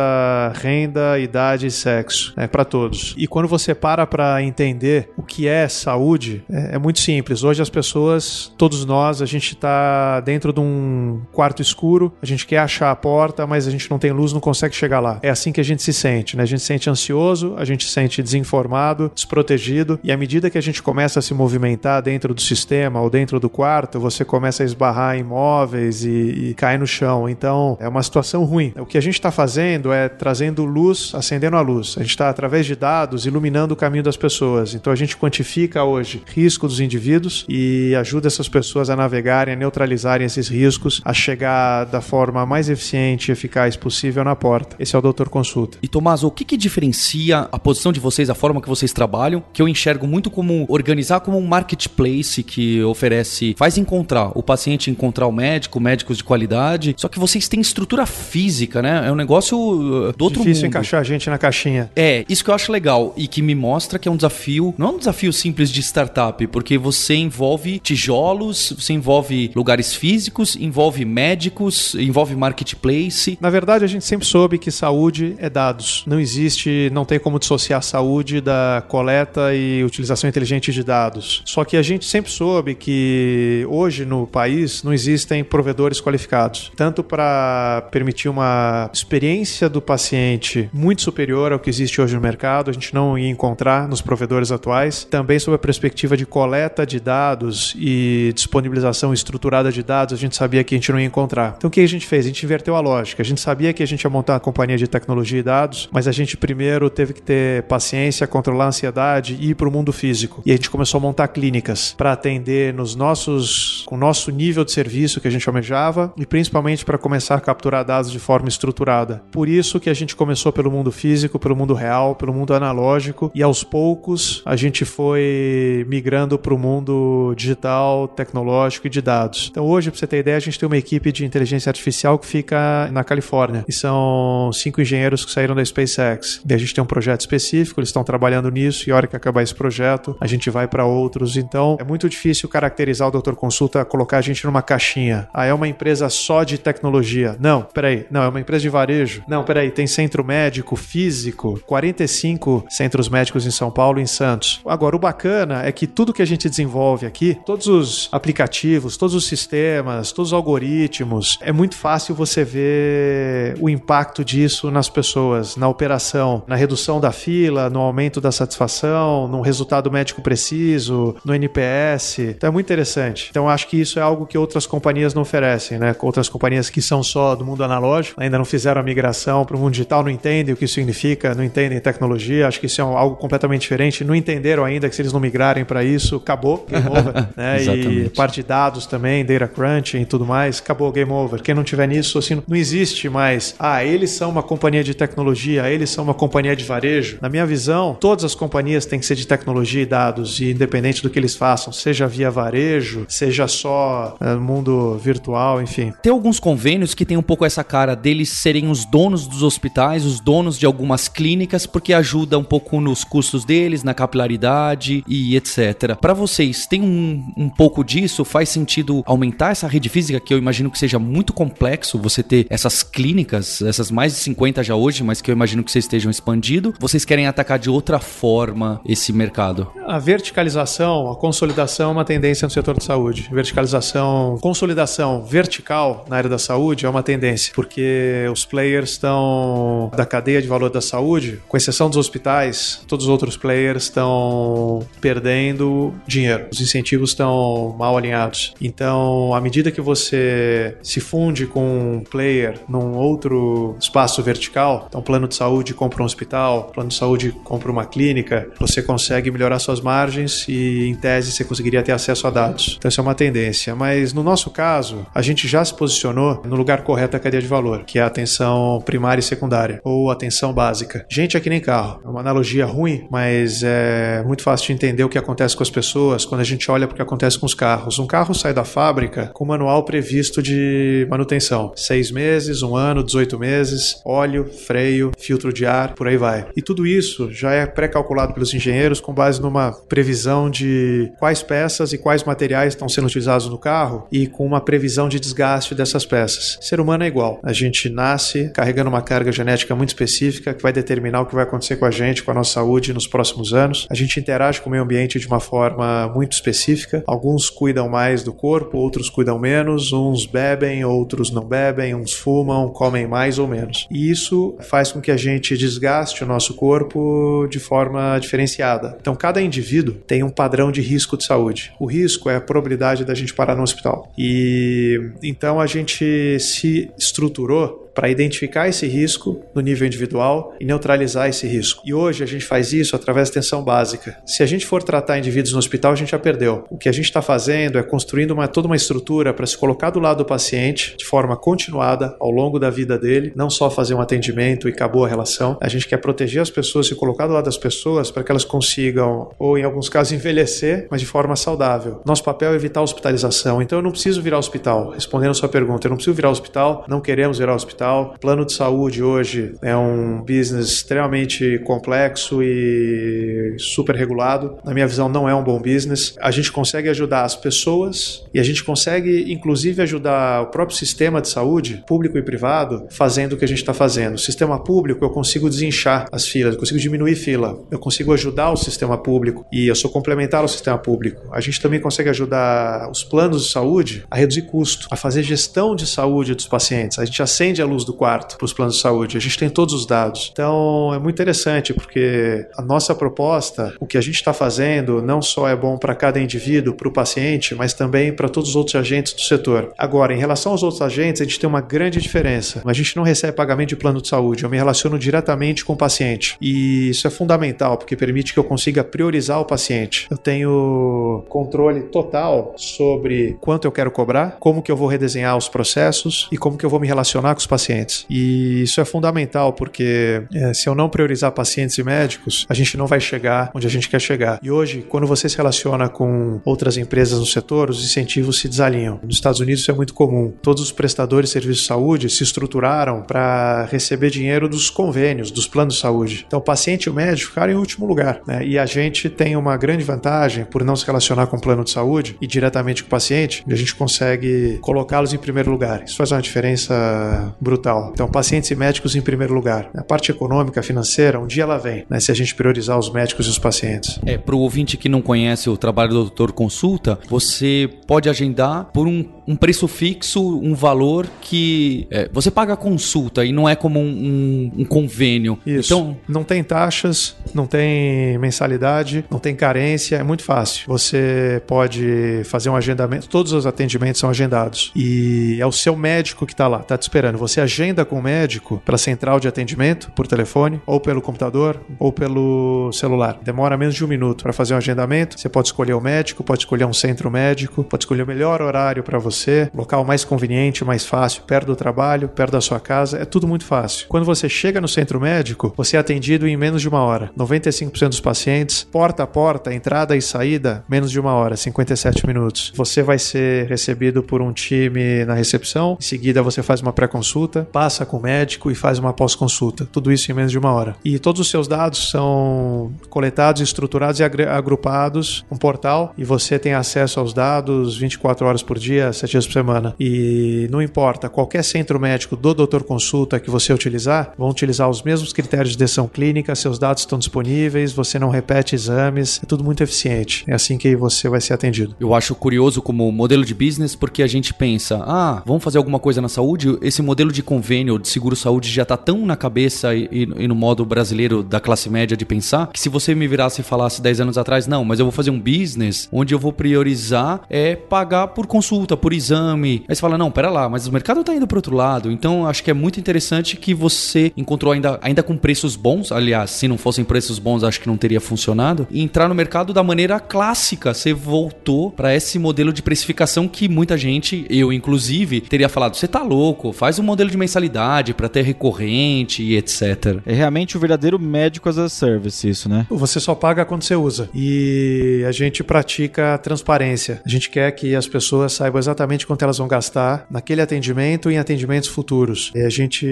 renda, 0.57 1.19
idade 1.19 1.67
e 1.67 1.71
sexo, 1.71 2.35
é 2.37 2.47
para 2.47 2.65
todos. 2.67 3.15
E 3.17 3.27
quando 3.27 3.49
você 3.49 3.75
para 3.75 4.07
para 4.07 4.43
entender 4.43 5.09
o 5.17 5.23
que 5.23 5.49
é 5.49 5.67
saúde, 5.69 6.45
é, 6.51 6.75
é, 6.75 6.79
muito 6.79 7.01
simples. 7.01 7.43
Hoje 7.43 7.63
as 7.63 7.71
pessoas, 7.71 8.53
todos 8.59 8.85
nós, 8.85 9.23
a 9.23 9.27
gente 9.27 9.55
está 9.55 10.21
dentro 10.21 10.53
de 10.53 10.61
um 10.61 11.23
quarto 11.33 11.63
escuro, 11.63 12.13
a 12.21 12.27
gente 12.27 12.47
quer 12.47 12.59
achar 12.59 12.91
a 12.91 12.97
porta, 12.97 13.47
mas 13.47 13.67
a 13.67 13.71
gente 13.71 13.91
não 13.91 13.99
tem 13.99 14.11
luz, 14.11 14.35
não 14.35 14.41
consegue 14.41 14.75
chegar 14.75 15.01
lá. 15.01 15.19
É 15.23 15.31
assim 15.31 15.51
que 15.51 15.61
a 15.61 15.65
gente 15.65 15.83
se 15.83 15.95
sente, 15.95 16.37
né? 16.37 16.43
A 16.43 16.47
gente 16.47 16.61
se 16.61 16.67
sente 16.67 16.91
ansioso, 16.91 17.55
a 17.57 17.65
gente 17.65 17.87
se 17.87 17.91
sente 17.91 18.23
desinformado 18.23 18.66
informado, 18.67 19.11
desprotegido, 19.15 19.99
e 20.03 20.11
à 20.11 20.17
medida 20.17 20.51
que 20.51 20.59
a 20.59 20.61
gente 20.61 20.83
começa 20.83 21.21
a 21.21 21.23
se 21.23 21.33
movimentar 21.33 22.03
dentro 22.03 22.35
do 22.35 22.41
sistema 22.41 23.01
ou 23.01 23.09
dentro 23.09 23.39
do 23.39 23.49
quarto, 23.49 24.01
você 24.01 24.25
começa 24.25 24.63
a 24.63 24.67
esbarrar 24.67 25.17
em 25.17 25.23
móveis 25.23 26.05
e, 26.05 26.09
e 26.51 26.55
cai 26.55 26.77
no 26.77 26.87
chão. 26.87 27.29
Então 27.29 27.79
é 27.81 27.89
uma 27.89 28.03
situação 28.03 28.45
ruim. 28.45 28.73
O 28.77 28.85
que 28.85 28.99
a 28.99 29.01
gente 29.01 29.15
está 29.15 29.31
fazendo 29.31 29.93
é 29.93 30.09
trazendo 30.09 30.65
luz, 30.65 31.13
acendendo 31.15 31.57
a 31.57 31.61
luz. 31.61 31.95
A 31.97 32.01
gente 32.01 32.11
está, 32.11 32.29
através 32.29 32.67
de 32.67 32.75
dados, 32.75 33.25
iluminando 33.25 33.73
o 33.73 33.77
caminho 33.77 34.03
das 34.03 34.17
pessoas. 34.17 34.75
Então 34.75 34.93
a 34.93 34.97
gente 34.97 35.17
quantifica 35.17 35.85
hoje 35.85 36.23
risco 36.27 36.67
dos 36.67 36.81
indivíduos 36.81 37.47
e 37.49 37.95
ajuda 37.95 38.27
essas 38.27 38.49
pessoas 38.49 38.91
a 38.91 38.97
navegarem, 38.97 39.55
a 39.55 39.57
neutralizarem 39.57 40.27
esses 40.27 40.49
riscos, 40.49 41.01
a 41.05 41.13
chegar 41.13 41.85
da 41.85 42.01
forma 42.01 42.45
mais 42.45 42.69
eficiente 42.69 43.31
e 43.31 43.33
eficaz 43.33 43.77
possível 43.77 44.25
na 44.25 44.35
porta. 44.35 44.77
Esse 44.79 44.97
é 44.97 44.99
o 44.99 45.03
Doutor 45.03 45.29
Consulta. 45.29 45.79
E 45.83 45.89
Tomás, 45.89 46.25
o 46.25 46.31
que, 46.31 46.45
que 46.45 46.57
diferencia 46.57 47.49
a 47.53 47.59
posição 47.59 47.93
de 47.93 48.01
vocês, 48.01 48.31
a 48.31 48.35
forma 48.35 48.46
forma 48.47 48.63
que 48.63 48.69
vocês 48.69 48.93
trabalham, 48.93 49.43
que 49.53 49.61
eu 49.61 49.67
enxergo 49.67 50.07
muito 50.07 50.31
como 50.31 50.65
organizar 50.69 51.19
como 51.19 51.37
um 51.37 51.45
marketplace 51.45 52.45
que 52.45 52.81
oferece, 52.85 53.57
faz 53.59 53.77
encontrar 53.77 54.31
o 54.37 54.43
paciente 54.43 54.89
encontrar 54.89 55.27
o 55.27 55.33
médico, 55.33 55.81
médicos 55.81 56.19
de 56.19 56.23
qualidade. 56.23 56.95
Só 56.97 57.09
que 57.09 57.19
vocês 57.19 57.49
têm 57.49 57.61
estrutura 57.61 58.07
física, 58.07 58.81
né? 58.81 59.03
É 59.05 59.11
um 59.11 59.17
negócio 59.17 59.59
uh, 59.59 60.13
do 60.13 60.23
outro 60.23 60.43
Difícil 60.43 60.65
mundo. 60.65 60.69
encaixar 60.69 61.01
a 61.01 61.05
gente 61.05 61.29
na 61.29 61.39
caixinha. 61.39 61.91
É, 61.97 62.25
isso 62.29 62.45
que 62.45 62.51
eu 62.51 62.55
acho 62.55 62.71
legal 62.71 63.13
e 63.17 63.27
que 63.27 63.43
me 63.43 63.55
mostra 63.55 63.99
que 63.99 64.09
é 64.09 64.13
um 64.13 64.17
desafio, 64.17 64.73
não 64.79 64.89
é 64.89 64.91
um 64.93 64.99
desafio 64.99 65.33
simples 65.33 65.69
de 65.69 65.83
startup, 65.83 66.47
porque 66.47 66.79
você 66.79 67.17
envolve 67.17 67.81
tijolos, 67.81 68.73
você 68.79 68.93
envolve 68.93 69.51
lugares 69.57 69.93
físicos, 69.93 70.55
envolve 70.55 71.05
médicos, 71.05 71.97
envolve 71.97 72.37
marketplace. 72.37 73.37
Na 73.41 73.51
verdade, 73.51 73.85
a 73.85 73.89
gente 73.89 74.05
sempre 74.05 74.25
soube 74.25 74.57
que 74.57 74.71
saúde 74.71 75.35
é 75.39 75.51
dados. 75.51 76.05
Não 76.07 76.21
existe, 76.21 76.91
não 76.93 77.05
tem 77.05 77.19
como 77.19 77.41
dissociar 77.41 77.83
saúde 77.83 78.36
da 78.41 78.83
coleta 78.89 79.55
e 79.55 79.83
utilização 79.85 80.29
inteligente 80.29 80.73
de 80.73 80.83
dados. 80.83 81.43
Só 81.45 81.65
que 81.65 81.77
a 81.77 81.83
gente 81.83 82.05
sempre 82.05 82.31
soube 82.31 82.75
que 82.75 83.67
hoje 83.69 84.05
no 84.05 84.27
país 84.27 84.83
não 84.83 84.93
existem 84.93 85.43
provedores 85.45 86.01
qualificados, 86.01 86.73
tanto 86.77 87.03
para 87.03 87.89
permitir 87.91 88.29
uma 88.29 88.91
experiência 88.93 89.69
do 89.69 89.81
paciente 89.81 90.69
muito 90.73 91.03
superior 91.03 91.53
ao 91.53 91.59
que 91.59 91.71
existe 91.71 92.01
hoje 92.01 92.15
no 92.15 92.21
mercado, 92.21 92.71
a 92.71 92.73
gente 92.73 92.95
não 92.95 93.19
ia 93.19 93.29
encontrar 93.29 93.89
nos 93.89 94.01
provedores 94.01 94.51
atuais, 94.53 95.05
também 95.05 95.39
sob 95.39 95.55
a 95.55 95.59
perspectiva 95.59 96.17
de 96.17 96.27
coleta 96.27 96.87
de 96.87 97.01
dados 97.01 97.75
e 97.79 98.33
disponibilização 98.35 99.13
estruturada 99.13 99.71
de 99.71 99.83
dados, 99.83 100.15
a 100.15 100.17
gente 100.17 100.37
sabia 100.37 100.63
que 100.65 100.75
a 100.75 100.79
gente 100.79 100.91
não 100.93 101.01
ia 101.01 101.07
encontrar. 101.07 101.55
Então 101.57 101.69
o 101.69 101.71
que 101.71 101.81
a 101.81 101.89
gente 101.89 102.07
fez? 102.07 102.25
A 102.25 102.29
gente 102.29 102.45
inverteu 102.45 102.77
a 102.77 102.81
lógica. 102.81 103.23
A 103.23 103.25
gente 103.25 103.41
sabia 103.41 103.73
que 103.73 103.83
a 103.83 103.87
gente 103.87 104.03
ia 104.03 104.11
montar 104.11 104.35
uma 104.35 104.41
companhia 104.41 104.77
de 104.77 104.87
tecnologia 104.87 105.41
e 105.41 105.43
dados, 105.43 105.89
mas 105.93 106.07
a 106.09 106.13
gente 106.13 106.37
primeiro 106.37 106.89
teve 106.91 107.13
que 107.13 107.23
ter 107.23 107.63
paciência, 107.65 108.26
controlar 108.27 108.65
a 108.65 108.69
ansiedade 108.69 109.37
e 109.41 109.51
ir 109.51 109.55
para 109.55 109.69
o 109.69 109.73
mundo 109.73 109.93
físico. 109.93 110.43
E 110.45 110.51
a 110.51 110.55
gente 110.55 110.71
começou 110.71 110.99
a 110.99 111.01
montar 111.01 111.29
clínicas 111.29 111.95
para 111.97 112.13
atender 112.13 112.73
nos 112.75 112.95
nossos, 112.95 113.85
com 113.87 113.95
o 113.95 113.99
nosso 113.99 114.31
nível 114.31 114.65
de 114.65 114.73
serviço 114.73 115.21
que 115.21 115.29
a 115.29 115.31
gente 115.31 115.49
almejava 115.49 116.13
e 116.17 116.27
principalmente 116.27 116.85
para 116.85 116.99
começar 116.99 117.35
a 117.35 117.41
capturar 117.41 117.85
dados 117.85 118.11
de 118.11 118.19
forma 118.19 118.49
estruturada. 118.49 119.23
Por 119.31 119.49
isso 119.49 119.81
que 119.81 119.91
a 119.91 119.95
gente 119.95 120.17
começou 120.17 120.53
pelo 120.53 120.71
mundo 120.71 120.91
físico, 120.91 121.39
pelo 121.39 121.57
mundo 121.57 121.75
real, 121.75 122.15
pelo 122.15 122.33
mundo 122.33 122.55
analógico 122.55 123.31
e 123.35 123.43
aos 123.43 123.63
poucos 123.63 124.43
a 124.45 124.57
gente 124.57 124.85
foi 124.85 125.85
migrando 125.89 126.39
para 126.39 126.55
o 126.55 126.59
mundo 126.59 127.35
digital, 127.37 128.09
tecnológico 128.09 128.87
e 128.87 128.91
de 128.91 129.01
dados. 129.01 129.49
Então 129.51 129.65
hoje, 129.65 129.91
para 129.91 129.99
você 129.99 130.07
ter 130.07 130.19
ideia, 130.19 130.37
a 130.37 130.41
gente 130.41 130.59
tem 130.59 130.67
uma 130.67 130.77
equipe 130.77 131.13
de 131.13 131.25
inteligência 131.25 131.71
artificial 131.71 132.19
que 132.19 132.27
fica 132.27 132.89
na 132.93 133.05
Califórnia 133.05 133.65
e 133.69 133.73
são 133.73 134.51
cinco 134.53 134.81
engenheiros 134.81 135.25
que 135.25 135.31
saíram 135.31 135.55
da 135.55 135.65
SpaceX. 135.65 136.41
E 136.49 136.55
a 136.55 136.59
gente 136.59 136.75
tem 136.75 136.83
um 136.83 136.87
projeto 136.87 137.21
específico, 137.21 137.81
eles 137.81 137.89
estão 137.89 138.05
trabalhando 138.05 138.16
nisso 138.51 138.89
e 138.89 138.93
a 138.93 138.97
hora 138.97 139.07
que 139.07 139.17
acabar 139.17 139.43
esse 139.43 139.55
projeto, 139.55 140.17
a 140.21 140.27
gente 140.27 140.51
vai 140.51 140.67
para 140.67 140.85
outros. 140.85 141.37
Então 141.37 141.77
é 141.81 141.85
muito 141.85 142.09
difícil 142.09 142.49
caracterizar 142.49 143.09
o 143.09 143.11
Doutor 143.11 143.37
Consulta, 143.37 143.85
colocar 143.85 144.19
a 144.19 144.21
gente 144.21 144.45
numa 144.45 144.63
caixinha. 144.63 145.29
Ah, 145.33 145.45
é 145.45 145.55
uma 145.55 145.69
empresa 145.69 146.09
só 146.09 146.45
de 146.45 146.59
tecnologia. 146.59 147.37
Não, 147.39 147.63
peraí. 147.63 148.07
Não, 148.11 148.23
é 148.23 148.29
uma 148.29 148.41
empresa 148.41 148.63
de 148.63 148.69
varejo. 148.69 149.23
Não, 149.29 149.45
peraí. 149.45 149.71
Tem 149.71 149.87
centro 149.87 150.25
médico, 150.25 150.77
físico, 150.77 151.61
45 151.67 152.67
centros 152.69 153.09
médicos 153.09 153.47
em 153.47 153.51
São 153.51 153.71
Paulo 153.71 153.99
e 153.99 154.03
em 154.03 154.07
Santos. 154.07 154.61
Agora, 154.67 154.97
o 154.97 154.99
bacana 154.99 155.65
é 155.65 155.73
que 155.73 155.87
tudo 155.87 156.13
que 156.13 156.23
a 156.23 156.27
gente 156.27 156.49
desenvolve 156.49 157.07
aqui, 157.07 157.39
todos 157.45 157.67
os 157.67 158.09
aplicativos, 158.13 158.97
todos 158.97 159.15
os 159.15 159.27
sistemas, 159.27 160.13
todos 160.13 160.31
os 160.31 160.33
algoritmos, 160.33 161.39
é 161.41 161.53
muito 161.53 161.77
fácil 161.77 162.15
você 162.15 162.45
ver 162.45 163.57
o 163.61 163.69
impacto 163.69 164.25
disso 164.25 164.71
nas 164.71 164.89
pessoas, 164.89 165.57
na 165.57 165.69
operação, 165.69 166.43
na 166.47 166.57
redução 166.57 167.01
da 167.01 167.13
fila, 167.13 167.69
no 167.69 167.81
aumento 167.81 168.06
da 168.21 168.33
satisfação, 168.33 169.29
no 169.29 169.41
resultado 169.41 169.91
médico 169.91 170.23
preciso, 170.23 171.17
no 171.25 171.35
NPS. 171.35 172.19
Então 172.19 172.49
é 172.49 172.51
muito 172.51 172.67
interessante. 172.67 173.29
Então 173.31 173.49
acho 173.49 173.69
que 173.69 173.81
isso 173.81 173.99
é 173.99 174.03
algo 174.03 174.27
que 174.27 174.39
outras 174.39 174.67
companhias 174.67 175.15
não 175.15 175.23
oferecem, 175.23 175.79
né? 175.79 175.95
Outras 176.01 176.29
companhias 176.29 176.71
que 176.71 176.81
são 176.81 177.03
só 177.03 177.35
do 177.35 177.45
mundo 177.45 177.63
analógico, 177.65 178.21
ainda 178.21 178.39
não 178.39 178.45
fizeram 178.45 178.81
a 178.81 178.85
migração 178.85 179.45
para 179.45 179.57
o 179.57 179.59
mundo 179.59 179.73
digital, 179.73 180.03
não 180.03 180.11
entendem 180.11 180.55
o 180.55 180.57
que 180.57 180.65
isso 180.65 180.75
significa, 180.75 181.35
não 181.35 181.45
entendem 181.45 181.81
tecnologia. 181.81 182.47
Acho 182.47 182.61
que 182.61 182.67
isso 182.67 182.81
é 182.81 182.85
algo 182.85 183.17
completamente 183.17 183.63
diferente. 183.63 184.05
Não 184.05 184.15
entenderam 184.15 184.65
ainda 184.65 184.89
que 184.89 184.95
se 184.95 185.03
eles 185.03 185.13
não 185.13 185.21
migrarem 185.21 185.65
para 185.65 185.85
isso, 185.85 186.17
acabou, 186.17 186.67
game 186.69 186.87
over. 186.89 187.29
né? 187.37 187.63
E 187.63 188.09
parte 188.11 188.37
de 188.37 188.47
dados 188.47 188.87
também, 188.87 189.25
data 189.25 189.49
crunching 189.49 190.03
e 190.03 190.07
tudo 190.07 190.25
mais, 190.25 190.61
acabou 190.61 190.91
game 190.93 191.11
over. 191.11 191.43
Quem 191.43 191.55
não 191.55 191.65
tiver 191.65 191.87
nisso, 191.87 192.19
assim, 192.19 192.43
não 192.47 192.57
existe 192.57 193.09
mais. 193.09 193.55
Ah, 193.59 193.85
eles 193.85 194.11
são 194.11 194.31
uma 194.31 194.43
companhia 194.43 194.85
de 194.85 194.95
tecnologia, 194.95 195.71
eles 195.71 195.91
são 195.91 196.05
uma 196.05 196.15
companhia 196.15 196.55
de 196.55 196.65
varejo. 196.65 197.19
Na 197.21 197.29
minha 197.29 197.47
visão, 197.47 197.96
todas 197.97 198.25
as 198.25 198.35
companhias 198.35 198.87
têm 198.87 198.99
que 198.99 199.07
ser 199.07 199.15
de 199.15 199.27
tecnologia 199.27 199.83
e 199.83 199.87
dados, 199.87 200.41
e 200.41 200.51
independente 200.51 201.03
do 201.03 201.11
que 201.11 201.19
eles 201.19 201.35
façam, 201.35 201.73
seja 201.73 202.07
via 202.07 202.31
varejo, 202.31 203.05
seja 203.09 203.49
só 203.49 204.17
é, 204.21 204.35
mundo 204.35 204.99
virtual, 204.99 205.63
enfim. 205.63 205.93
Tem 206.03 206.13
alguns 206.13 206.39
convênios 206.39 206.95
que 206.95 207.05
tem 207.05 207.17
um 207.17 207.23
pouco 207.23 207.45
essa 207.45 207.65
cara 207.65 207.95
deles 207.95 208.31
serem 208.31 208.71
os 208.71 208.85
donos 208.85 209.27
dos 209.27 209.43
hospitais, 209.43 210.05
os 210.05 210.21
donos 210.21 210.59
de 210.59 210.67
algumas 210.67 211.09
clínicas, 211.09 211.67
porque 211.67 211.93
ajuda 211.93 212.39
um 212.39 212.45
pouco 212.45 212.81
nos 212.81 213.05
custos 213.05 213.45
deles, 213.45 213.83
na 213.83 213.95
capilaridade 213.95 215.03
e 215.07 215.37
etc. 215.37 215.97
Para 216.01 216.15
vocês, 216.15 216.67
tem 216.67 216.83
um, 216.83 217.33
um 217.37 217.49
pouco 217.49 217.83
disso? 217.83 218.25
Faz 218.25 218.49
sentido 218.49 219.03
aumentar 219.07 219.51
essa 219.51 219.67
rede 219.67 219.89
física, 219.89 220.21
que 220.21 220.33
eu 220.33 220.39
imagino 220.39 220.71
que 220.71 220.79
seja 220.79 220.99
muito 220.99 221.33
complexo 221.33 221.99
você 221.99 222.23
ter 222.23 222.47
essas 222.51 222.83
clínicas, 222.83 223.63
essas 223.63 223.91
mais 223.91 224.13
de 224.13 224.19
50 224.21 224.63
já 224.63 224.75
hoje, 224.75 225.03
mas 225.03 225.21
que 225.21 225.31
eu 225.31 225.35
imagino 225.35 225.63
que 225.63 225.71
vocês 225.71 225.85
estejam 225.85 226.11
expandido. 226.11 226.75
Vocês 226.79 227.05
querem 227.05 227.27
atacar 227.27 227.59
de 227.59 227.71
outra 227.87 228.01
forma 228.01 228.81
esse 228.85 229.13
mercado? 229.13 229.69
A 229.87 230.01
verticalização, 230.01 231.09
a 231.09 231.15
consolidação 231.15 231.91
é 231.91 231.93
uma 231.93 232.05
tendência 232.05 232.45
no 232.45 232.51
setor 232.51 232.77
de 232.77 232.83
saúde. 232.83 233.29
Verticalização, 233.31 234.37
consolidação 234.41 235.23
vertical 235.23 236.05
na 236.09 236.17
área 236.17 236.29
da 236.29 236.39
saúde 236.39 236.85
é 236.85 236.89
uma 236.89 237.05
tendência, 237.05 237.53
porque 237.55 238.27
os 238.33 238.45
players 238.45 238.91
estão 238.91 239.89
da 239.97 240.05
cadeia 240.05 240.43
de 240.43 240.49
valor 240.49 240.69
da 240.69 240.81
saúde, 240.81 241.41
com 241.47 241.57
exceção 241.57 241.89
dos 241.89 241.97
hospitais, 241.97 242.83
todos 242.89 243.07
os 243.07 243.11
outros 243.11 243.37
players 243.37 243.85
estão 243.85 244.81
perdendo 245.01 245.95
dinheiro. 246.09 246.49
Os 246.51 246.61
incentivos 246.61 247.11
estão 247.11 247.77
mal 247.79 247.97
alinhados. 247.97 248.53
Então, 248.61 249.33
à 249.33 249.41
medida 249.41 249.71
que 249.71 249.81
você 249.81 250.77
se 250.83 250.99
funde 250.99 251.47
com 251.47 251.99
um 251.99 252.01
player 252.01 252.59
num 252.69 252.97
outro 252.97 253.77
espaço 253.81 254.21
vertical, 254.25 254.87
então 254.89 255.01
plano 255.01 255.29
de 255.29 255.37
saúde 255.37 255.73
compra 255.73 256.03
um 256.03 256.07
hospital, 256.07 256.65
plano 256.75 256.89
de 256.89 256.97
saúde 256.97 257.31
compra 257.45 257.71
uma 257.71 257.76
clínica, 257.85 258.49
você 258.59 258.83
consegue 258.83 259.31
melhorar 259.31 259.59
suas 259.59 259.81
margens 259.81 260.47
e, 260.49 260.87
em 260.89 260.95
tese, 260.95 261.33
você 261.33 261.45
conseguiria 261.45 261.83
ter 261.83 261.93
acesso 261.93 262.27
a 262.27 262.31
dados. 262.31 262.77
Então, 262.79 262.89
isso 262.89 263.01
é 263.01 263.03
uma 263.03 263.15
tendência. 263.15 263.75
Mas, 263.75 264.13
no 264.13 264.23
nosso 264.23 264.51
caso, 264.51 265.07
a 265.15 265.21
gente 265.21 265.47
já 265.47 265.65
se 265.65 265.75
posicionou 265.75 266.43
no 266.47 266.57
lugar 266.57 266.83
correto 266.83 267.13
da 267.13 267.19
cadeia 267.19 267.43
de 267.43 267.49
valor, 267.49 267.85
que 267.85 267.99
é 267.99 268.03
a 268.03 268.07
atenção 268.07 268.83
primária 268.85 269.21
e 269.21 269.25
secundária, 269.25 269.81
ou 269.85 270.11
atenção 270.11 270.53
básica. 270.53 271.05
Gente 271.11 271.37
é 271.37 271.41
que 271.41 271.51
nem 271.51 271.61
carro. 271.61 272.01
É 272.05 272.09
uma 272.09 272.21
analogia 272.21 272.65
ruim, 272.65 273.07
mas 273.11 273.63
é 273.63 274.23
muito 274.25 274.43
fácil 274.43 274.69
de 274.69 274.73
entender 274.73 275.05
o 275.05 275.09
que 275.09 275.19
acontece 275.19 275.57
com 275.57 275.63
as 275.63 275.71
pessoas 275.71 276.25
quando 276.25 276.41
a 276.41 276.45
gente 276.45 276.71
olha 276.71 276.87
o 276.87 276.95
que 276.95 277.03
acontece 277.03 277.39
com 277.39 277.47
os 277.47 277.55
carros. 277.55 277.99
Um 277.99 278.07
carro 278.07 278.35
sai 278.35 278.55
da 278.55 278.65
fábrica 278.65 279.31
com 279.35 279.45
manual 279.45 279.85
previsto 279.85 280.43
de 280.43 281.07
manutenção. 281.11 281.73
Seis 281.77 282.11
meses, 282.11 282.63
um 282.63 282.77
ano, 282.77 283.03
18 283.03 283.39
meses, 283.39 284.01
óleo, 284.05 284.47
freio, 284.47 285.13
filtro 285.19 285.53
de 285.53 285.67
ar, 285.67 285.95
por 285.95 286.07
aí 286.07 286.17
vai. 286.17 286.47
E 286.57 286.63
tudo 286.63 286.87
isso 286.87 287.31
já 287.33 287.53
é 287.53 287.56
pré-calculado 287.65 288.35
pelos 288.35 288.53
engenheiros 288.53 289.01
com 289.01 289.15
base 289.15 289.41
numa 289.41 289.73
previsão 289.73 290.51
de 290.51 291.11
quais 291.19 291.43
peças 291.43 291.93
e 291.93 291.99
quais 291.99 292.25
materiais 292.25 292.75
estão 292.75 292.89
sendo 292.89 293.07
utilizados 293.07 293.47
no 293.49 293.57
carro 293.57 294.07
e 294.11 294.27
com 294.27 294.45
uma 294.45 294.61
previsão 294.61 295.09
de 295.09 295.21
desgaste 295.21 295.75
dessas 295.75 296.05
peças. 296.05 296.59
Ser 296.61 296.81
humano 296.81 297.05
é 297.05 297.07
igual. 297.07 297.41
A 297.43 297.53
gente 297.53 297.89
nasce 297.89 298.51
carregando 298.51 298.91
uma 298.91 299.03
carga 299.03 299.31
genética 299.31 299.75
muito 299.75 299.91
específica 299.91 300.53
que 300.53 300.63
vai 300.63 300.73
determinar 300.73 301.21
o 301.21 301.27
que 301.27 301.35
vai 301.35 301.45
acontecer 301.45 301.77
com 301.77 301.85
a 301.85 301.91
gente, 301.91 302.23
com 302.23 302.31
a 302.31 302.35
nossa 302.35 302.55
saúde 302.55 302.93
nos 302.93 303.07
próximos 303.07 303.55
anos. 303.55 303.87
A 303.89 303.95
gente 303.95 304.19
interage 304.19 304.61
com 304.61 304.69
o 304.69 304.73
meio 304.73 304.83
ambiente 304.83 305.19
de 305.19 305.27
uma 305.27 305.41
forma 305.41 306.09
muito 306.09 306.33
específica. 306.33 307.05
Alguns 307.07 307.49
cuidam 307.49 307.89
mais 307.89 308.23
do 308.23 308.33
corpo, 308.33 308.79
outros 308.79 309.09
cuidam 309.09 309.39
menos, 309.39 309.93
uns 309.93 310.27
bebem, 310.27 310.85
outros 310.85 311.31
não 311.31 311.45
bebem, 311.45 311.95
uns 311.95 312.13
fumam, 312.13 312.69
comem 312.71 313.07
mais 313.07 313.39
ou 313.39 313.47
menos. 313.47 313.87
E 313.91 314.11
isso 314.11 314.57
faz 314.69 314.91
com 314.91 315.01
que 315.01 315.11
a 315.11 315.17
gente 315.17 315.57
desgaste 315.57 316.25
o 316.25 316.27
nosso 316.27 316.55
corpo 316.55 317.46
de 317.47 317.59
forma 317.59 318.19
diferenciada. 318.19 318.97
Então, 319.01 319.15
cada 319.15 319.41
indivíduo 319.41 319.95
tem 320.07 320.23
um 320.23 320.31
padrão 320.31 320.71
de 320.71 320.81
risco 320.81 321.17
de 321.17 321.25
saúde. 321.25 321.73
O 321.79 321.87
risco 321.87 322.29
é 322.29 322.37
a 322.37 322.41
probabilidade 322.41 323.05
da 323.05 323.15
gente 323.15 323.35
parar 323.35 323.55
no 323.55 323.63
hospital. 323.63 324.13
E 324.17 325.11
então 325.23 325.61
a 325.61 325.67
gente 325.67 326.39
se 326.41 326.91
estruturou 326.99 327.86
para 327.97 328.11
identificar 328.11 328.69
esse 328.69 328.87
risco 328.87 329.41
no 329.55 329.63
nível 329.63 329.87
individual 329.87 330.55
e 330.61 330.67
neutralizar 330.67 331.31
esse 331.31 331.47
risco. 331.47 331.83
E 331.83 331.95
hoje 331.95 332.23
a 332.23 332.27
gente 332.27 332.45
faz 332.45 332.75
isso 332.75 332.95
através 332.95 333.31
da 333.31 333.33
atenção 333.33 333.65
básica. 333.65 334.19
Se 334.27 334.43
a 334.43 334.47
gente 334.47 334.67
for 334.67 334.83
tratar 334.83 335.19
indivíduos 335.19 335.55
no 335.55 335.59
hospital, 335.59 335.93
a 335.93 335.95
gente 335.95 336.11
já 336.11 336.19
perdeu. 336.19 336.65
O 336.69 336.77
que 336.77 336.91
a 336.91 336.93
gente 336.93 337.07
está 337.07 337.23
fazendo 337.23 337.79
é 337.79 337.83
construindo 337.83 338.33
uma, 338.33 338.47
toda 338.47 338.67
uma 338.67 338.77
estrutura 338.77 339.33
para 339.33 339.47
se 339.47 339.57
colocar 339.57 339.89
do 339.89 339.99
lado 339.99 340.19
do 340.19 340.27
paciente 340.27 340.95
de 340.99 341.07
forma 341.07 341.37
continuada 341.39 342.15
ao 342.21 342.31
longo 342.31 342.59
da 342.59 342.69
vida 342.69 342.99
dele, 342.99 343.33
não 343.35 343.49
só 343.49 343.71
fazer 343.71 343.95
um 343.95 344.01
atendimento 344.01 344.69
e 344.69 344.73
acabou 344.73 345.07
a 345.07 345.09
relação. 345.09 345.57
A 345.59 345.69
gente 345.69 345.89
quer 345.89 345.97
proteger 345.97 346.43
as 346.43 346.51
pessoas, 346.51 346.89
se 346.89 346.95
colocar 346.95 347.27
do 347.27 347.33
lado 347.33 347.47
das 347.47 347.57
pessoas 347.57 348.11
para 348.11 348.23
que 348.23 348.31
elas 348.31 348.45
consigam, 348.45 349.31
ou 349.39 349.57
em 349.57 349.65
alguns 349.65 349.89
casos, 349.89 350.13
envelhecer, 350.13 350.87
mas 350.91 351.01
de 351.01 351.07
forma 351.07 351.35
saudável. 351.35 352.03
Nosso 352.05 352.23
papel 352.23 352.53
é 352.53 352.57
evitar 352.57 352.81
a 352.81 352.83
hospitalização. 352.83 353.63
Então 353.63 353.79
eu 353.79 353.83
não 353.83 353.91
preciso 353.91 354.21
virar 354.21 354.39
hospital. 354.39 354.91
Respondendo 354.91 355.31
a 355.31 355.35
sua 355.35 355.49
pergunta, 355.49 355.87
eu 355.87 355.91
não 355.91 355.97
preciso 355.97 356.15
virar 356.15 356.29
hospital, 356.29 356.85
não 356.87 357.01
queremos 357.01 357.39
virar 357.39 357.55
hospital 357.55 357.86
hospital. 357.87 358.17
Plano 358.21 358.45
de 358.45 358.53
saúde 358.53 359.03
hoje 359.03 359.55
é 359.63 359.77
um 359.77 360.19
business 360.21 360.69
extremamente 360.69 361.59
complexo 361.61 362.43
e 362.43 363.57
super 363.59 363.95
regulado. 363.95 364.59
Na 364.65 364.75
minha 364.75 364.87
visão, 364.87 365.09
não 365.09 365.29
é 365.29 365.35
um 365.35 365.43
bom 365.43 365.61
business. 365.61 366.15
A 366.21 366.31
gente 366.31 366.51
consegue 366.51 366.89
ajudar 366.89 367.23
as 367.23 367.37
pessoas 367.37 368.25
e 368.35 368.41
a 368.41 368.43
gente 368.43 368.65
consegue, 368.65 369.33
inclusive, 369.33 369.83
ajudar 369.83 370.43
o 370.43 370.47
próprio 370.47 370.77
sistema 370.77 371.21
de 371.21 371.29
saúde, 371.29 371.83
público 371.87 372.19
e 372.19 372.23
privado, 372.23 372.87
fazendo 372.91 373.35
o 373.35 373.37
que 373.37 373.45
a 373.45 373.49
gente 373.49 373.59
está 373.59 373.75
fazendo. 373.75 374.15
O 374.15 374.19
sistema 374.19 374.59
público, 374.63 375.05
eu 375.05 375.11
consigo 375.11 375.49
desinchar 375.49 376.07
as 376.11 376.27
filas, 376.27 376.55
eu 376.55 376.61
consigo 376.61 376.81
diminuir 376.81 377.15
fila, 377.15 377.59
eu 377.71 377.79
consigo 377.79 378.13
ajudar 378.13 378.51
o 378.51 378.57
sistema 378.57 378.99
público 378.99 379.47
e 379.53 379.69
eu 379.69 379.75
sou 379.75 379.91
complementar 379.91 380.43
ao 380.43 380.49
sistema 380.49 380.79
público. 380.79 381.23
A 381.33 381.41
gente 381.41 381.61
também 381.61 381.81
consegue 381.81 382.09
ajudar 382.11 382.91
os 382.91 383.05
planos 383.05 383.45
de 383.45 383.53
saúde 383.53 384.05
a 384.11 384.17
reduzir 384.17 384.43
custo, 384.43 384.89
a 384.91 384.97
fazer 384.97 385.23
gestão 385.23 385.75
de 385.75 385.87
saúde 385.87 386.35
dos 386.35 386.47
pacientes. 386.47 386.99
A 386.99 387.05
gente 387.05 387.23
acende 387.23 387.63
a 387.63 387.67
luz 387.67 387.76
do 387.85 387.93
quarto 387.93 388.37
para 388.37 388.45
os 388.45 388.53
planos 388.53 388.77
de 388.77 388.81
saúde, 388.81 389.17
a 389.17 389.21
gente 389.21 389.39
tem 389.39 389.49
todos 389.49 389.75
os 389.75 389.87
dados. 389.87 390.31
Então 390.33 390.93
é 390.95 390.99
muito 390.99 391.15
interessante 391.15 391.73
porque 391.73 392.47
a 392.57 392.63
nossa 392.63 392.95
proposta, 392.95 393.75
o 393.81 393.87
que 393.87 393.99
a 393.99 394.01
gente 394.01 394.17
está 394.17 394.33
fazendo, 394.33 395.03
não 395.03 395.21
só 395.23 395.49
é 395.49 395.57
bom 395.57 395.77
para 395.77 395.95
cada 395.95 396.21
indivíduo, 396.21 396.75
para 396.75 396.89
o 396.89 396.93
paciente, 396.93 397.55
mas 397.55 397.73
também 397.73 398.13
para 398.13 398.29
todos 398.29 398.51
os 398.51 398.57
outros 398.57 398.77
agentes 398.77 399.13
do 399.13 399.21
setor. 399.21 399.73
Agora, 399.77 400.15
em 400.15 400.19
relação 400.19 400.53
aos 400.53 400.63
outros 400.63 400.83
agentes, 400.83 401.21
a 401.21 401.25
gente 401.25 401.39
tem 401.39 401.49
uma 401.49 401.61
grande 401.61 402.01
diferença. 402.01 402.63
A 402.65 402.73
gente 402.73 402.97
não 402.97 403.03
recebe 403.03 403.33
pagamento 403.33 403.71
de 403.71 403.77
plano 403.77 404.01
de 404.01 404.09
saúde, 404.09 404.45
eu 404.45 404.51
me 404.51 404.57
relaciono 404.57 404.99
diretamente 404.99 405.65
com 405.65 405.73
o 405.73 405.77
paciente. 405.77 406.37
E 406.41 406.91
isso 406.91 407.07
é 407.07 407.11
fundamental, 407.11 407.77
porque 407.77 407.97
permite 407.97 408.33
que 408.33 408.39
eu 408.39 408.45
consiga 408.45 408.85
priorizar 408.85 409.41
o 409.41 409.45
paciente. 409.45 410.07
Eu 410.11 410.17
tenho 410.17 411.25
controle 411.29 411.83
total 411.83 412.55
sobre 412.57 413.37
quanto 413.41 413.67
eu 413.67 413.73
quero 413.73 413.91
cobrar, 413.91 414.37
como 414.39 414.63
que 414.63 414.71
eu 414.71 414.77
vou 414.77 414.89
redesenhar 414.89 415.37
os 415.37 415.49
processos 415.49 416.29
e 416.31 416.37
como 416.37 416.57
que 416.57 416.65
eu 416.65 416.71
vou 416.71 416.81
me 416.81 416.87
relacionar 416.87 417.35
com 417.35 417.41
os 417.41 417.47
pacientes. 417.47 417.66
E 418.09 418.63
isso 418.63 418.81
é 418.81 418.85
fundamental, 418.85 419.53
porque 419.53 420.23
é, 420.33 420.55
se 420.55 420.69
eu 420.69 420.75
não 420.75 420.89
priorizar 420.89 421.33
pacientes 421.33 421.77
e 421.79 421.83
médicos, 421.83 422.47
a 422.49 422.55
gente 422.55 422.77
não 422.77 422.87
vai 422.87 423.01
chegar 423.01 423.51
onde 423.55 423.67
a 423.67 423.71
gente 423.71 423.89
quer 423.89 424.01
chegar. 424.01 424.39
E 424.43 424.51
hoje, 424.51 424.85
quando 424.89 425.07
você 425.07 425.29
se 425.29 425.37
relaciona 425.37 425.89
com 425.89 426.41
outras 426.45 426.77
empresas 426.77 427.19
no 427.19 427.27
setor, 427.27 427.71
os 427.71 427.85
incentivos 427.85 428.39
se 428.39 428.49
desalinham. 428.49 429.01
Nos 429.03 429.17
Estados 429.17 429.41
Unidos 429.41 429.63
isso 429.63 429.71
é 429.71 429.75
muito 429.75 429.95
comum. 429.95 430.33
Todos 430.43 430.63
os 430.63 430.73
prestadores 430.73 431.31
de 431.31 431.33
serviços 431.35 431.63
de 431.63 431.67
saúde 431.67 432.11
se 432.11 432.23
estruturaram 432.23 433.03
para 433.03 433.65
receber 433.71 434.11
dinheiro 434.11 434.49
dos 434.49 434.71
convênios, 434.71 435.31
dos 435.31 435.47
planos 435.47 435.75
de 435.75 435.81
saúde. 435.81 436.25
Então, 436.27 436.39
o 436.39 436.43
paciente 436.43 436.85
e 436.85 436.91
o 436.91 436.95
médico 436.95 437.31
ficaram 437.31 437.53
em 437.53 437.57
último 437.57 437.87
lugar. 437.87 438.21
Né? 438.27 438.47
E 438.47 438.59
a 438.59 438.67
gente 438.67 439.09
tem 439.09 439.37
uma 439.37 439.57
grande 439.57 439.85
vantagem 439.85 440.45
por 440.45 440.65
não 440.65 440.77
se 440.77 440.87
relacionar 440.87 441.27
com 441.27 441.37
o 441.37 441.41
plano 441.41 441.65
de 441.65 441.71
saúde 441.71 442.17
e 442.21 442.27
diretamente 442.27 442.83
com 442.83 442.89
o 442.89 442.91
paciente, 442.91 443.45
a 443.49 443.55
gente 443.57 443.75
consegue 443.75 444.59
colocá-los 444.61 445.13
em 445.13 445.19
primeiro 445.19 445.51
lugar. 445.51 445.83
Isso 445.85 445.97
faz 445.97 446.13
uma 446.13 446.21
diferença 446.21 447.35
brutal. 447.47 447.91
Então, 447.95 448.09
pacientes 448.09 448.51
e 448.51 448.57
médicos 448.57 448.97
em 448.97 449.01
primeiro 449.01 449.33
lugar. 449.33 449.71
A 449.73 449.85
parte 449.85 450.11
econômica, 450.11 450.61
financeira, 450.65 451.21
um 451.21 451.29
dia 451.29 451.45
ela 451.45 451.59
vem, 451.59 451.87
né? 451.89 452.01
se 452.01 452.11
a 452.11 452.15
gente 452.15 452.35
priorizar 452.35 452.77
os 452.77 452.91
médicos 452.91 453.27
e 453.27 453.31
os 453.31 453.39
pacientes. 453.39 454.01
É, 454.05 454.19
para 454.19 454.35
o 454.35 454.41
ouvinte 454.41 454.77
que 454.77 454.89
não 454.89 455.01
conhece 455.01 455.49
o 455.49 455.57
trabalho 455.57 455.91
do 455.91 456.01
doutor 456.01 456.33
Consulta, 456.33 456.99
você 457.09 457.71
pode 457.87 458.09
agendar 458.09 458.65
por 458.73 458.89
um, 458.89 459.05
um 459.27 459.37
preço 459.37 459.67
fixo, 459.67 460.39
um 460.39 460.55
valor 460.55 461.07
que 461.21 461.87
é, 461.91 462.09
você 462.13 462.31
paga 462.31 462.55
a 462.55 462.57
consulta 462.57 463.25
e 463.25 463.33
não 463.33 463.49
é 463.49 463.57
como 463.57 463.81
um, 463.81 463.85
um, 463.85 464.63
um 464.63 464.65
convênio. 464.65 465.39
Isso. 465.47 465.73
Então, 465.73 465.97
não 466.09 466.25
tem 466.25 466.43
taxas, 466.43 467.17
não 467.35 467.47
tem 467.47 468.19
mensalidade, 468.19 469.05
não 469.11 469.19
tem 469.19 469.35
carência, 469.35 469.97
é 469.97 470.03
muito 470.03 470.23
fácil. 470.23 470.65
Você 470.69 471.43
pode 471.47 472.23
fazer 472.25 472.49
um 472.51 472.57
agendamento, 472.57 473.09
todos 473.09 473.33
os 473.33 473.47
atendimentos 473.47 474.01
são 474.01 474.11
agendados 474.11 474.73
e 474.75 475.39
é 475.41 475.47
o 475.47 475.53
seu 475.53 475.77
médico 475.77 476.27
que 476.27 476.33
está 476.33 476.47
lá, 476.49 476.61
está 476.61 476.77
te 476.77 476.83
esperando. 476.83 477.19
Você 477.19 477.41
agenda 477.41 477.85
com 477.85 477.99
o 477.99 478.03
médico 478.03 478.63
para 478.65 478.77
a 478.77 478.79
central 478.79 479.19
de 479.19 479.29
atendimento 479.29 479.91
por 479.93 480.07
telefone 480.07 480.61
ou 480.67 480.81
pelo 480.81 481.03
computador 481.03 481.61
ou 481.79 481.93
pelo 481.93 482.71
celular. 482.73 483.19
Demora 483.23 483.57
menos 483.57 483.75
de 483.75 483.85
um 483.85 483.89
minuto 483.89 484.23
para 484.23 484.33
fazer 484.33 484.55
um 484.55 484.59
agendamento. 484.59 485.19
Você 485.19 485.29
pode 485.29 485.49
escolher 485.49 485.75
o 485.75 485.81
médico, 485.81 486.23
pode 486.23 486.41
escolher 486.41 486.65
um 486.65 486.73
centro 486.73 487.11
médico, 487.11 487.65
pode 487.65 487.85
escolher 487.85 488.03
o 488.03 488.07
melhor 488.07 488.41
horário 488.43 488.83
para 488.83 488.99
você, 488.99 489.16
local 489.55 489.85
mais 489.85 490.05
conveniente, 490.05 490.65
mais 490.65 490.85
fácil, 490.85 491.23
perto 491.23 491.47
do 491.47 491.57
trabalho, 491.57 492.09
perto 492.09 492.33
da 492.33 492.41
sua 492.41 492.61
casa, 492.61 492.99
é 492.99 493.05
tudo 493.05 493.27
muito 493.27 493.45
fácil. 493.45 493.87
Quando 493.89 494.05
você 494.05 494.29
chega 494.29 494.61
no 494.61 494.69
centro 494.69 495.01
médico, 495.01 495.53
você 495.57 495.77
é 495.77 495.81
atendido 495.81 496.27
em 496.27 496.37
menos 496.37 496.61
de 496.61 496.69
uma 496.69 496.83
hora. 496.83 497.11
95% 497.17 497.89
dos 497.89 498.01
pacientes, 498.01 498.65
porta 498.65 499.03
a 499.03 499.07
porta, 499.07 499.53
entrada 499.53 499.97
e 499.97 500.03
saída, 500.03 500.65
menos 500.69 500.91
de 500.91 501.01
uma 501.01 501.15
hora, 501.15 501.37
57 501.37 502.07
minutos. 502.07 502.53
Você 502.55 502.83
vai 502.83 502.99
ser 502.99 503.47
recebido 503.47 504.03
por 504.03 504.21
um 504.21 504.33
time 504.33 505.05
na 505.05 505.15
recepção, 505.15 505.77
em 505.81 505.85
seguida 505.85 506.23
você 506.23 506.43
faz 506.43 506.61
uma 506.61 506.73
pré-consulta, 506.73 507.49
passa 507.53 507.87
com 507.87 507.97
o 507.99 508.03
médico 508.03 508.51
e 508.51 508.55
faz 508.55 508.79
uma 508.79 508.93
pós-consulta. 508.93 509.67
Tudo 509.71 509.93
isso 509.93 510.11
em 510.11 510.15
menos 510.15 510.33
de 510.33 510.39
uma 510.39 510.53
hora. 510.53 510.77
E 510.85 510.99
todos 510.99 511.21
os 511.21 511.31
seus 511.31 511.49
dados 511.49 511.91
são 511.91 512.73
coletados, 512.89 513.41
estruturados 513.43 514.01
e 514.01 514.05
agrupados 514.05 515.25
um 515.31 515.37
portal 515.37 515.95
e 515.97 516.05
você 516.05 516.39
tem 516.39 516.55
acesso 516.55 517.01
aos 517.01 517.13
dados 517.13 517.77
24 517.77 518.27
horas 518.27 518.43
por 518.43 518.59
dia, 518.59 518.93
7 518.93 519.06
dias 519.11 519.27
por 519.27 519.33
semana. 519.33 519.75
E 519.79 520.49
não 520.51 520.63
importa, 520.63 521.09
qualquer 521.09 521.43
centro 521.43 521.79
médico 521.79 522.17
do 522.17 522.35
doutor 522.35 522.63
consulta 522.65 523.21
que 523.21 523.31
você 523.31 523.53
utilizar, 523.53 524.13
vão 524.19 524.31
utilizar 524.31 524.69
os 524.69 524.83
mesmos 524.83 525.13
critérios 525.13 525.53
de 525.53 525.59
decisão 525.59 525.89
clínica, 525.89 526.35
seus 526.35 526.59
dados 526.59 526.83
estão 526.83 526.99
disponíveis, 526.99 527.73
você 527.73 527.99
não 527.99 528.11
repete 528.11 528.55
exames, 528.55 529.21
é 529.23 529.27
tudo 529.27 529.45
muito 529.45 529.63
eficiente. 529.63 530.25
É 530.27 530.35
assim 530.35 530.59
que 530.59 530.75
você 530.77 531.09
vai 531.09 531.21
ser 531.21 531.35
atendido. 531.35 531.75
Eu 531.79 531.95
acho 531.95 532.15
curioso 532.15 532.63
como 532.63 532.91
modelo 532.91 533.25
de 533.25 533.35
business 533.35 533.75
porque 533.75 534.03
a 534.03 534.07
gente 534.07 534.33
pensa, 534.35 534.83
ah, 534.87 535.23
vamos 535.25 535.43
fazer 535.43 535.59
alguma 535.59 535.79
coisa 535.79 536.01
na 536.01 536.09
saúde? 536.09 536.59
Esse 536.63 536.83
modelo 536.83 537.13
de 537.13 537.23
convênio 537.23 537.79
de 537.79 537.89
seguro-saúde 537.89 538.51
já 538.51 538.63
está 538.63 538.77
tão 538.77 539.05
na 539.05 539.17
cabeça 539.17 539.75
e, 539.75 539.89
e, 539.93 540.29
no 540.29 540.35
modo 540.35 540.65
brasileiro 540.65 541.23
da 541.23 541.41
classe 541.41 541.69
média 541.69 541.97
de 541.97 542.05
pensar 542.05 542.49
que 542.53 542.61
se 542.61 542.69
você 542.69 542.95
me 542.95 543.07
virasse 543.07 543.41
e 543.41 543.45
falasse 543.45 543.81
10 543.81 544.01
anos 544.01 544.19
atrás, 544.19 544.47
não, 544.47 544.65
mas 544.65 544.79
eu 544.79 544.85
vou 544.85 544.93
fazer 544.93 545.11
um 545.11 545.21
business 545.21 545.89
onde 545.93 546.15
eu 546.15 546.19
vou 546.19 546.33
priorizar 546.33 547.23
é 547.29 547.57
pagar 547.57 548.09
por 548.09 548.27
consulta, 548.27 548.77
por 548.77 548.93
exame. 548.97 549.65
Aí 549.69 549.75
você 549.75 549.81
fala, 549.81 549.99
não, 549.99 550.11
pera 550.11 550.31
lá, 550.31 550.49
mas 550.49 550.67
o 550.67 550.73
mercado 550.73 551.01
está 551.01 551.15
indo 551.15 551.27
para 551.27 551.39
outro 551.39 551.55
lado. 551.55 551.91
Então 551.91 552.27
acho 552.27 552.43
que 552.43 552.51
é 552.51 552.55
muito 552.55 552.81
interessante 552.81 553.37
que 553.37 553.55
você 553.55 554.13
encontrou 554.17 554.53
ainda, 554.53 554.79
ainda 554.83 555.03
com 555.03 555.17
preços 555.17 555.57
bons, 555.57 555.93
aliás, 555.93 556.31
se 556.31 556.49
não 556.49 556.59
fossem 556.59 556.85
preços 556.85 557.19
bons, 557.19 557.45
acho 557.45 557.61
que 557.61 557.69
não 557.69 557.77
teria 557.77 558.01
funcionado, 558.01 558.67
e 558.71 558.83
entrar 558.83 559.09
no 559.09 559.15
mercado 559.15 559.53
da 559.53 559.63
maneira 559.63 559.99
clássica. 560.01 560.75
Você 560.75 560.93
voltou 560.93 561.71
para 561.71 561.95
esse 561.95 562.19
modelo 562.19 562.53
de 562.53 562.63
precificação 562.63 563.29
que 563.29 563.49
muita 563.49 563.77
gente, 563.77 564.27
eu 564.29 564.53
inclusive, 564.53 565.21
teria 565.21 565.49
falado: 565.49 565.77
você 565.77 565.89
tá 565.89 566.03
louco, 566.03 566.53
faz 566.53 566.79
um 566.79 566.83
modelo 566.83 567.11
de 567.11 567.17
mensalidade 567.17 567.95
para 567.95 568.09
ter 568.09 568.23
recorrente 568.23 569.23
e 569.23 569.37
etc. 569.37 570.01
É 570.05 570.13
realmente 570.13 570.57
o 570.57 570.61
verdadeiro 570.61 570.99
médico 570.99 571.49
as 571.49 571.59
a 571.59 571.69
service, 571.69 572.29
isso, 572.29 572.49
né? 572.49 572.67
Você 572.71 573.01
só 573.01 573.15
paga 573.15 573.45
quando 573.45 573.63
você 573.63 573.75
usa. 573.75 574.09
E 574.15 575.05
a 575.07 575.13
gente 575.13 575.43
pratica 575.43 576.19
transparência. 576.19 577.01
A 577.05 577.09
gente 577.09 577.31
quer 577.31 577.51
que 577.53 577.75
as 577.75 577.87
pessoas 577.87 578.33
saibam 578.33 578.59
exatamente 578.87 579.07
quanto 579.07 579.23
elas 579.23 579.39
vão 579.39 579.49
gastar 579.49 580.07
naquele 580.09 580.41
atendimento 580.41 581.11
e 581.11 581.15
em 581.15 581.19
atendimentos 581.19 581.69
futuros. 581.69 582.31
E 582.35 582.41
a 582.41 582.49
gente, 582.49 582.87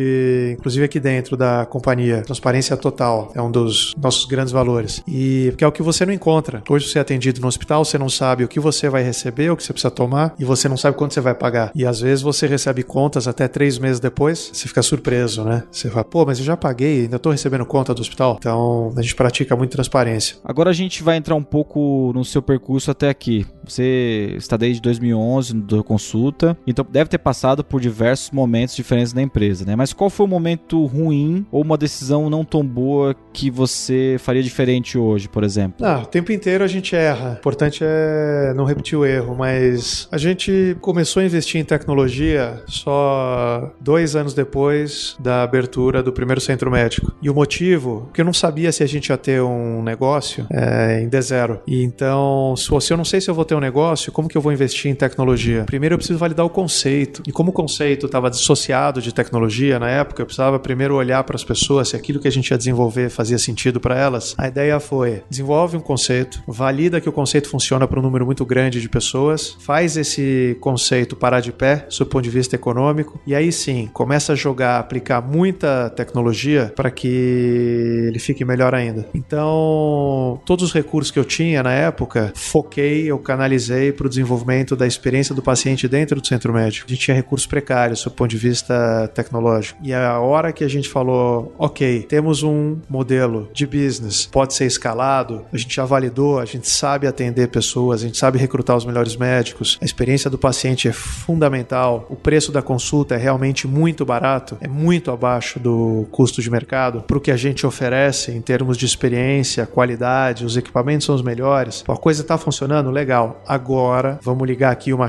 inclusive 0.59 0.85
aqui 0.85 0.99
dentro 0.99 1.37
da 1.37 1.65
companhia, 1.65 2.23
transparência 2.23 2.77
total 2.77 3.33
é 3.35 3.41
um 3.41 3.51
dos 3.51 3.95
nossos 3.97 4.25
grandes 4.27 4.53
valores. 4.53 5.03
E 5.07 5.49
porque 5.51 5.65
é 5.65 5.67
o 5.67 5.73
que 5.73 5.83
você 5.83 6.05
não 6.05 6.13
encontra. 6.13 6.63
Hoje 6.69 6.89
você 6.89 6.99
é 6.99 7.03
atendido 7.03 7.41
no 7.41 7.47
hospital, 7.47 7.85
você 7.85 7.97
não 7.97 8.09
sabe 8.09 8.45
o 8.45 8.49
que 8.49 8.59
você 8.59 8.89
vai 8.89 9.03
receber, 9.03 9.51
o 9.51 9.57
que 9.57 9.63
você 9.63 9.73
precisa 9.73 9.91
tomar, 9.91 10.35
e 10.39 10.45
você 10.45 10.69
não 10.69 10.77
sabe 10.77 10.97
quanto 10.97 11.15
você 11.15 11.21
vai 11.21 11.35
pagar. 11.35 11.71
E 11.75 11.87
às 11.87 12.01
vezes 12.01 12.23
você 12.23 12.47
recebe 12.47 12.83
contas 12.83 13.29
até 13.29 13.47
três 13.47 13.79
meses 13.79 14.01
depois, 14.01 14.51
você 14.53 14.67
fica 14.67 14.83
surpreso, 14.83 15.45
né? 15.45 15.63
Você 15.71 15.89
fala, 15.89 16.05
pô, 16.05 16.27
mas 16.27 16.39
eu 16.39 16.45
já 16.45 16.57
paguei, 16.57 17.03
ainda 17.03 17.19
tô 17.19 17.31
recebendo 17.31 17.65
conta 17.65 17.95
do 17.95 18.01
hospital. 18.01 18.37
Então 18.39 18.93
a 18.97 19.03
gente 19.03 19.15
pratica 19.15 19.55
muito 19.55 19.71
transparência. 19.71 20.37
Agora 20.45 20.71
a 20.71 20.73
gente 20.73 21.03
vai 21.03 21.17
entrar 21.17 21.35
um 21.35 21.43
pouco 21.43 22.13
no 22.15 22.25
seu 22.25 22.43
percurso 22.43 22.91
até 22.91 23.09
aqui. 23.09 23.47
Você 23.67 24.35
está 24.37 24.57
desde 24.57 24.81
2011 24.83 25.55
no 25.55 25.84
Consulta, 25.85 26.57
então 26.67 26.85
deve 26.89 27.11
ter 27.11 27.19
passado 27.19 27.63
por 27.63 27.81
diversos 27.81 28.31
momentos 28.31 28.75
diferentes 28.75 29.13
na 29.13 29.23
empresa, 29.23 29.65
né? 29.65 29.77
Mas 29.77 29.93
qual 29.93 30.11
foi 30.11 30.27
o 30.27 30.29
momento 30.29 30.85
ruim 30.87 31.47
ou 31.53 31.63
uma 31.63 31.77
decisão 31.77 32.29
não 32.31 32.45
tão 32.45 32.65
boa 32.65 33.15
que 33.33 33.51
você 33.51 34.17
faria 34.19 34.43
diferente 34.43 34.97
hoje, 34.99 35.29
por 35.29 35.45
exemplo? 35.45 35.85
Ah, 35.85 36.01
o 36.03 36.07
tempo 36.07 36.33
inteiro 36.33 36.65
a 36.65 36.67
gente 36.67 36.97
erra. 36.97 37.35
O 37.35 37.39
importante 37.39 37.85
é 37.85 38.53
não 38.55 38.65
repetir 38.65 38.99
o 38.99 39.05
erro, 39.05 39.35
mas 39.37 40.09
a 40.11 40.19
gente 40.19 40.77
começou 40.81 41.21
a 41.23 41.27
investir 41.27 41.61
em 41.61 41.65
tecnologia 41.65 42.63
só 42.67 43.73
dois 43.81 44.17
anos 44.17 44.35
depois 44.35 45.17
da 45.19 45.43
abertura 45.43 46.03
do 46.03 46.13
primeiro 46.13 46.41
centro 46.41 46.71
médico. 46.71 47.15
E 47.23 47.29
o 47.29 47.35
motivo, 47.35 48.11
que 48.13 48.21
eu 48.21 48.25
não 48.25 48.33
sabia 48.33 48.73
se 48.73 48.83
a 48.83 48.87
gente 48.87 49.09
ia 49.09 49.17
ter 49.17 49.43
um 49.43 49.83
negócio 49.83 50.47
é, 50.51 51.01
em 51.03 51.09
D0. 51.09 51.61
E 51.67 51.83
então, 51.83 52.55
se 52.57 52.93
eu 52.93 52.97
não 52.97 53.05
sei 53.05 53.21
se 53.21 53.31
eu 53.31 53.35
vou 53.35 53.45
ter 53.45 53.55
um 53.55 53.61
negócio, 53.61 54.13
como 54.13 54.29
que 54.29 54.37
eu 54.37 54.43
vou 54.43 54.53
investir 54.53 54.91
em 54.91 54.95
tecnologia? 54.95 55.65
Primeiro 55.75 55.95
eu 55.95 55.99
preciso 55.99 56.21
validar 56.21 56.47
o 56.47 56.49
conceito. 56.51 57.21
E 57.27 57.33
como 57.33 57.51
o 57.51 57.53
conceito 57.53 58.07
estava 58.07 58.31
dissociado 58.31 59.03
de 59.03 59.13
tecnologia 59.13 59.77
na 59.77 59.91
época, 59.91 60.23
eu 60.23 60.27
precisava 60.27 60.57
primeiro 60.57 60.95
olhar 60.95 61.25
para 61.25 61.35
as 61.35 61.43
pessoas 61.43 61.89
se 61.89 61.97
aquilo 61.97 62.21
que 62.21 62.29
a 62.29 62.31
gente 62.31 62.49
ia 62.49 62.57
desenvolver 62.57 63.11
fazia 63.11 63.37
sentido 63.39 63.81
para 63.81 63.99
elas. 63.99 64.37
A 64.39 64.47
ideia 64.47 64.79
foi: 64.79 65.25
desenvolve 65.29 65.77
um 65.77 65.81
conceito, 65.81 66.41
valida 66.47 67.01
que 67.01 67.09
o 67.09 67.13
conceito 67.13 67.49
funciona 67.49 67.89
para 67.89 67.99
um 67.99 68.03
número 68.05 68.25
muito 68.25 68.47
grande 68.47 68.81
de 68.81 68.89
pessoas, 68.89 69.57
faz 69.59 69.97
esse 69.97 70.57
conceito 70.61 71.17
parar 71.17 71.41
de 71.41 71.51
pé, 71.51 71.89
do 71.99 72.07
ponto 72.07 72.23
de 72.23 72.31
vista 72.31 72.55
econômico, 72.55 73.21
e 73.27 73.35
aí 73.35 73.51
sim, 73.51 73.91
começa 73.93 74.35
a 74.35 74.37
jogar, 74.37 74.79
aplicar 74.79 75.21
muita 75.21 75.91
tecnologia 75.91 76.73
para 76.77 76.89
que 76.89 78.07
ele 78.07 78.21
fique 78.21 78.45
melhor 78.45 78.77
ainda. 78.77 79.09
Então, 79.13 80.41
todos 80.47 80.67
os 80.67 80.73
recursos 80.73 81.11
que 81.11 81.19
eu 81.19 81.25
tinha 81.25 81.65
na 81.65 81.73
época, 81.73 82.33
foquei, 82.37 83.11
eu 83.11 83.19
canalizei 83.19 83.91
para 83.91 84.07
o 84.07 84.09
desenvolvimento 84.09 84.77
da 84.77 84.87
experiência 84.87 85.35
do 85.35 85.43
paciente 85.43 85.54
dentro 85.89 86.21
do 86.21 86.27
centro 86.27 86.53
médico. 86.53 86.87
A 86.87 86.91
gente 86.91 87.01
tinha 87.01 87.15
recursos 87.15 87.47
precários 87.47 88.03
do 88.03 88.11
ponto 88.11 88.31
de 88.31 88.37
vista 88.37 89.11
tecnológico. 89.15 89.79
E 89.83 89.93
a 89.93 90.19
hora 90.19 90.53
que 90.53 90.65
a 90.65 90.69
gente 90.69 90.89
falou, 90.89 91.55
ok, 91.59 92.03
temos 92.03 92.43
um 92.43 92.79
modelo 92.89 93.49
de 93.53 93.67
business, 93.67 94.27
pode 94.27 94.55
ser 94.55 94.67
escalado, 94.67 95.45
a 95.53 95.57
gente 95.57 95.75
já 95.75 95.85
validou, 95.85 96.39
a 96.39 96.45
gente 96.45 96.69
sabe 96.69 97.07
atender 97.07 97.49
pessoas, 97.49 98.03
a 98.03 98.07
gente 98.07 98.19
sabe 98.19 98.39
recrutar 98.39 98.77
os 98.77 98.85
melhores 98.85 99.17
médicos, 99.17 99.79
a 99.81 99.85
experiência 99.85 100.31
do 100.31 100.39
paciente 100.39 100.89
é 100.89 100.93
fundamental, 100.93 102.07
o 102.09 102.17
preço 102.17 102.51
da 102.53 102.63
consulta 102.63 103.15
é 103.15 103.19
realmente 103.19 103.67
muito 103.67 104.05
barato, 104.05 104.57
é 104.61 104.69
muito 104.69 105.11
abaixo 105.11 105.59
do 105.59 106.07
custo 106.11 106.43
de 106.43 106.51
mercado 106.51 107.03
para 107.03 107.19
o 107.19 107.21
que 107.21 107.31
a 107.31 107.37
gente 107.37 107.67
oferece 107.67 108.33
em 108.33 108.41
termos 108.41 108.77
de 108.77 108.87
experiência, 108.87 109.67
qualidade, 109.67 110.45
os 110.45 110.57
equipamentos 110.57 111.07
são 111.07 111.15
os 111.15 111.23
melhores. 111.23 111.85
A 111.87 111.97
coisa 111.97 112.23
está 112.23 112.37
funcionando 112.37 112.91
legal. 112.91 113.43
Agora 113.47 114.19
vamos 114.23 114.47
ligar 114.47 114.73
aqui 114.73 114.93
uma 114.93 115.09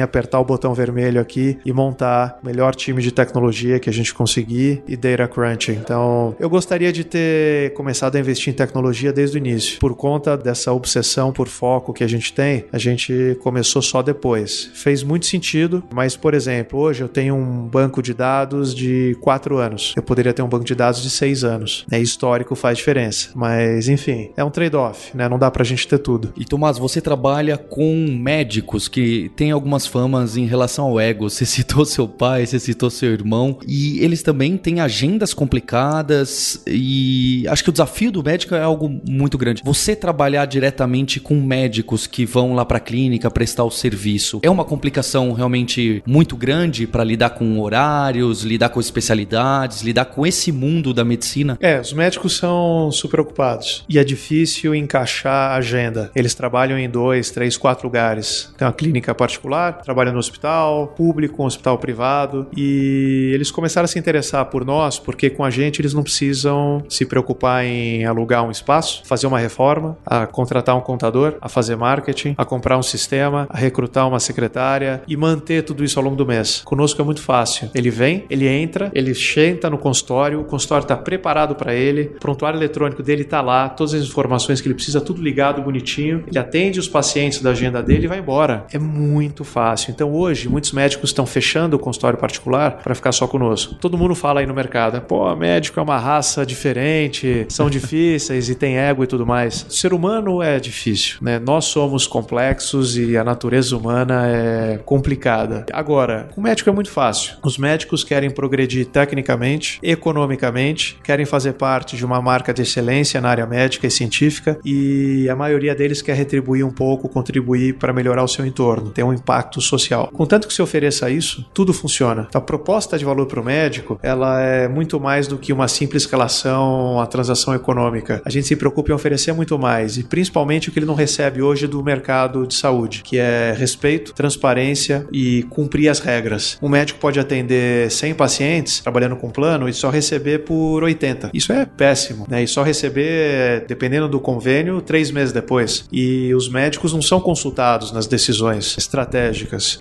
apertar 0.00 0.40
o 0.40 0.44
botão 0.44 0.74
vermelho 0.74 1.20
aqui 1.20 1.58
e 1.64 1.72
montar 1.72 2.38
o 2.42 2.46
melhor 2.46 2.74
time 2.74 3.02
de 3.02 3.12
tecnologia 3.12 3.78
que 3.78 3.88
a 3.88 3.92
gente 3.92 4.14
conseguir 4.14 4.82
e 4.86 4.96
data 4.96 5.28
crunching. 5.28 5.72
Então, 5.72 6.34
eu 6.38 6.48
gostaria 6.48 6.92
de 6.92 7.04
ter 7.04 7.72
começado 7.74 8.16
a 8.16 8.20
investir 8.20 8.52
em 8.52 8.56
tecnologia 8.56 9.12
desde 9.12 9.36
o 9.36 9.38
início. 9.38 9.78
Por 9.78 9.94
conta 9.94 10.36
dessa 10.36 10.72
obsessão 10.72 11.32
por 11.32 11.48
foco 11.48 11.92
que 11.92 12.04
a 12.04 12.08
gente 12.08 12.32
tem, 12.32 12.64
a 12.72 12.78
gente 12.78 13.36
começou 13.42 13.82
só 13.82 14.02
depois. 14.02 14.70
Fez 14.74 15.02
muito 15.02 15.26
sentido, 15.26 15.82
mas, 15.92 16.16
por 16.16 16.34
exemplo, 16.34 16.78
hoje 16.78 17.02
eu 17.02 17.08
tenho 17.08 17.34
um 17.34 17.66
banco 17.66 18.02
de 18.02 18.14
dados 18.14 18.74
de 18.74 19.16
quatro 19.20 19.58
anos. 19.58 19.94
Eu 19.96 20.02
poderia 20.02 20.32
ter 20.32 20.42
um 20.42 20.48
banco 20.48 20.64
de 20.64 20.74
dados 20.74 21.02
de 21.02 21.10
seis 21.10 21.44
anos. 21.44 21.86
É 21.90 21.98
histórico 21.98 22.54
faz 22.54 22.78
diferença. 22.78 23.30
Mas, 23.34 23.88
enfim, 23.88 24.30
é 24.36 24.44
um 24.44 24.50
trade-off, 24.50 25.16
né? 25.16 25.28
Não 25.28 25.38
dá 25.38 25.50
pra 25.50 25.64
gente 25.64 25.86
ter 25.86 25.98
tudo. 25.98 26.32
E 26.36 26.44
Tomás, 26.44 26.78
você 26.78 27.00
trabalha 27.00 27.56
com 27.56 28.06
médicos 28.18 28.88
que 28.88 29.30
têm 29.36 29.52
algumas 29.68 29.86
famas 29.86 30.36
em 30.36 30.46
relação 30.46 30.86
ao 30.86 30.98
ego. 30.98 31.28
Você 31.28 31.44
citou 31.44 31.84
seu 31.84 32.08
pai, 32.08 32.46
você 32.46 32.58
citou 32.58 32.88
seu 32.88 33.12
irmão, 33.12 33.58
e 33.66 34.00
eles 34.00 34.22
também 34.22 34.56
têm 34.56 34.80
agendas 34.80 35.34
complicadas 35.34 36.62
e 36.66 37.44
acho 37.48 37.62
que 37.62 37.68
o 37.68 37.72
desafio 37.72 38.10
do 38.10 38.22
médico 38.22 38.54
é 38.54 38.62
algo 38.62 38.88
muito 39.06 39.36
grande. 39.36 39.62
Você 39.64 39.94
trabalhar 39.94 40.46
diretamente 40.46 41.20
com 41.20 41.34
médicos 41.34 42.06
que 42.06 42.24
vão 42.24 42.54
lá 42.54 42.64
para 42.64 42.78
a 42.78 42.80
clínica 42.80 43.30
prestar 43.30 43.64
o 43.64 43.70
serviço 43.70 44.40
é 44.42 44.48
uma 44.48 44.64
complicação 44.64 45.32
realmente 45.32 46.02
muito 46.06 46.36
grande 46.36 46.86
para 46.86 47.04
lidar 47.04 47.30
com 47.30 47.60
horários, 47.60 48.42
lidar 48.42 48.70
com 48.70 48.80
especialidades, 48.80 49.82
lidar 49.82 50.06
com 50.06 50.26
esse 50.26 50.50
mundo 50.50 50.94
da 50.94 51.04
medicina? 51.04 51.58
É, 51.60 51.78
os 51.78 51.92
médicos 51.92 52.36
são 52.36 52.90
super 52.90 53.20
ocupados 53.20 53.84
e 53.88 53.98
é 53.98 54.04
difícil 54.04 54.74
encaixar 54.74 55.52
a 55.52 55.56
agenda. 55.56 56.10
Eles 56.14 56.34
trabalham 56.34 56.78
em 56.78 56.88
dois, 56.88 57.30
três, 57.30 57.56
quatro 57.56 57.86
lugares. 57.86 58.52
Tem 58.56 58.66
uma 58.66 58.72
clínica 58.72 59.14
particular, 59.14 59.57
trabalham 59.84 60.12
no 60.12 60.18
hospital 60.18 60.88
público, 60.88 61.44
hospital 61.44 61.78
privado 61.78 62.46
e 62.56 63.30
eles 63.34 63.50
começaram 63.50 63.84
a 63.84 63.88
se 63.88 63.98
interessar 63.98 64.44
por 64.46 64.64
nós 64.64 64.98
porque 64.98 65.30
com 65.30 65.44
a 65.44 65.50
gente 65.50 65.80
eles 65.80 65.94
não 65.94 66.02
precisam 66.02 66.82
se 66.88 67.04
preocupar 67.04 67.64
em 67.64 68.04
alugar 68.04 68.44
um 68.44 68.50
espaço, 68.50 69.02
fazer 69.04 69.26
uma 69.26 69.38
reforma, 69.38 69.98
a 70.06 70.26
contratar 70.26 70.76
um 70.76 70.80
contador, 70.80 71.34
a 71.40 71.48
fazer 71.48 71.76
marketing, 71.76 72.34
a 72.36 72.44
comprar 72.44 72.78
um 72.78 72.82
sistema, 72.82 73.46
a 73.50 73.56
recrutar 73.56 74.06
uma 74.08 74.20
secretária 74.20 75.02
e 75.06 75.16
manter 75.16 75.62
tudo 75.62 75.84
isso 75.84 75.98
ao 75.98 76.04
longo 76.04 76.16
do 76.16 76.26
mês. 76.26 76.62
Conosco 76.64 77.00
é 77.00 77.04
muito 77.04 77.22
fácil. 77.22 77.70
Ele 77.74 77.90
vem, 77.90 78.24
ele 78.30 78.46
entra, 78.46 78.90
ele 78.94 79.14
senta 79.14 79.70
no 79.70 79.78
consultório, 79.78 80.40
o 80.40 80.44
consultório 80.44 80.82
está 80.82 80.96
preparado 80.96 81.54
para 81.54 81.74
ele, 81.74 82.12
o 82.16 82.20
prontuário 82.20 82.58
eletrônico 82.58 83.02
dele 83.02 83.22
está 83.22 83.40
lá, 83.40 83.68
todas 83.68 83.94
as 83.94 84.02
informações 84.02 84.60
que 84.60 84.68
ele 84.68 84.74
precisa, 84.74 85.00
tudo 85.00 85.22
ligado, 85.22 85.62
bonitinho. 85.62 86.24
Ele 86.26 86.38
atende 86.38 86.78
os 86.78 86.88
pacientes 86.88 87.40
da 87.40 87.50
agenda 87.50 87.82
dele 87.82 88.04
e 88.04 88.08
vai 88.08 88.18
embora. 88.18 88.66
É 88.72 88.78
muito 88.78 89.44
fácil. 89.48 89.90
Então 89.90 90.12
hoje, 90.12 90.48
muitos 90.48 90.72
médicos 90.72 91.10
estão 91.10 91.26
fechando 91.26 91.76
o 91.76 91.78
consultório 91.78 92.18
particular 92.18 92.82
para 92.82 92.94
ficar 92.94 93.12
só 93.12 93.26
conosco. 93.26 93.74
Todo 93.74 93.98
mundo 93.98 94.14
fala 94.14 94.40
aí 94.40 94.46
no 94.46 94.54
mercado, 94.54 95.00
pô, 95.00 95.34
médico 95.34 95.80
é 95.80 95.82
uma 95.82 95.98
raça 95.98 96.44
diferente, 96.44 97.46
são 97.48 97.68
difíceis 97.70 98.48
e 98.48 98.54
tem 98.54 98.78
ego 98.78 99.04
e 99.04 99.06
tudo 99.06 99.26
mais. 99.26 99.66
O 99.68 99.72
ser 99.72 99.92
humano 99.92 100.42
é 100.42 100.58
difícil, 100.60 101.18
né? 101.20 101.38
Nós 101.38 101.66
somos 101.66 102.06
complexos 102.06 102.96
e 102.96 103.16
a 103.16 103.24
natureza 103.24 103.76
humana 103.76 104.26
é 104.26 104.78
complicada. 104.84 105.66
Agora, 105.72 106.28
o 106.36 106.40
médico 106.40 106.68
é 106.68 106.72
muito 106.72 106.90
fácil. 106.90 107.36
Os 107.44 107.58
médicos 107.58 108.04
querem 108.04 108.30
progredir 108.30 108.86
tecnicamente, 108.86 109.78
economicamente, 109.82 110.98
querem 111.02 111.24
fazer 111.24 111.54
parte 111.54 111.96
de 111.96 112.04
uma 112.04 112.20
marca 112.20 112.52
de 112.52 112.62
excelência 112.62 113.20
na 113.20 113.28
área 113.28 113.46
médica 113.46 113.86
e 113.86 113.90
científica 113.90 114.58
e 114.64 115.28
a 115.28 115.36
maioria 115.36 115.74
deles 115.74 116.02
quer 116.02 116.14
retribuir 116.14 116.64
um 116.64 116.70
pouco, 116.70 117.08
contribuir 117.08 117.74
para 117.74 117.92
melhorar 117.92 118.22
o 118.22 118.28
seu 118.28 118.44
entorno, 118.44 118.90
ter 118.90 119.02
um 119.02 119.12
impacto 119.12 119.37
social. 119.60 120.10
Contanto 120.12 120.48
que 120.48 120.54
se 120.54 120.62
ofereça 120.62 121.10
isso, 121.10 121.46
tudo 121.54 121.72
funciona. 121.72 122.28
A 122.34 122.40
proposta 122.40 122.98
de 122.98 123.04
valor 123.04 123.26
para 123.26 123.40
o 123.40 123.44
médico, 123.44 123.98
ela 124.02 124.40
é 124.40 124.68
muito 124.68 124.98
mais 124.98 125.26
do 125.26 125.38
que 125.38 125.52
uma 125.52 125.68
simples 125.68 126.02
escalação, 126.02 127.00
a 127.00 127.06
transação 127.06 127.54
econômica. 127.54 128.22
A 128.24 128.30
gente 128.30 128.46
se 128.46 128.56
preocupa 128.56 128.90
em 128.90 128.94
oferecer 128.94 129.32
muito 129.32 129.58
mais 129.58 129.98
e 129.98 130.02
principalmente 130.02 130.68
o 130.68 130.72
que 130.72 130.78
ele 130.78 130.86
não 130.86 130.94
recebe 130.94 131.42
hoje 131.42 131.66
do 131.66 131.82
mercado 131.82 132.46
de 132.46 132.54
saúde, 132.54 133.02
que 133.02 133.18
é 133.18 133.54
respeito, 133.56 134.14
transparência 134.14 135.06
e 135.12 135.42
cumprir 135.50 135.88
as 135.88 136.00
regras. 136.00 136.58
Um 136.62 136.68
médico 136.68 136.98
pode 136.98 137.20
atender 137.20 137.90
100 137.90 138.14
pacientes 138.14 138.80
trabalhando 138.80 139.16
com 139.16 139.30
plano 139.30 139.68
e 139.68 139.72
só 139.72 139.90
receber 139.90 140.40
por 140.40 140.82
80. 140.82 141.30
Isso 141.34 141.52
é 141.52 141.66
péssimo, 141.66 142.26
né? 142.28 142.42
E 142.42 142.48
só 142.48 142.62
receber, 142.62 143.64
dependendo 143.66 144.08
do 144.08 144.20
convênio, 144.20 144.80
três 144.80 145.10
meses 145.10 145.32
depois. 145.32 145.84
E 145.92 146.32
os 146.34 146.48
médicos 146.48 146.92
não 146.92 147.02
são 147.02 147.20
consultados 147.20 147.92
nas 147.92 148.06
decisões 148.06 148.76
estratégicas, 148.78 149.27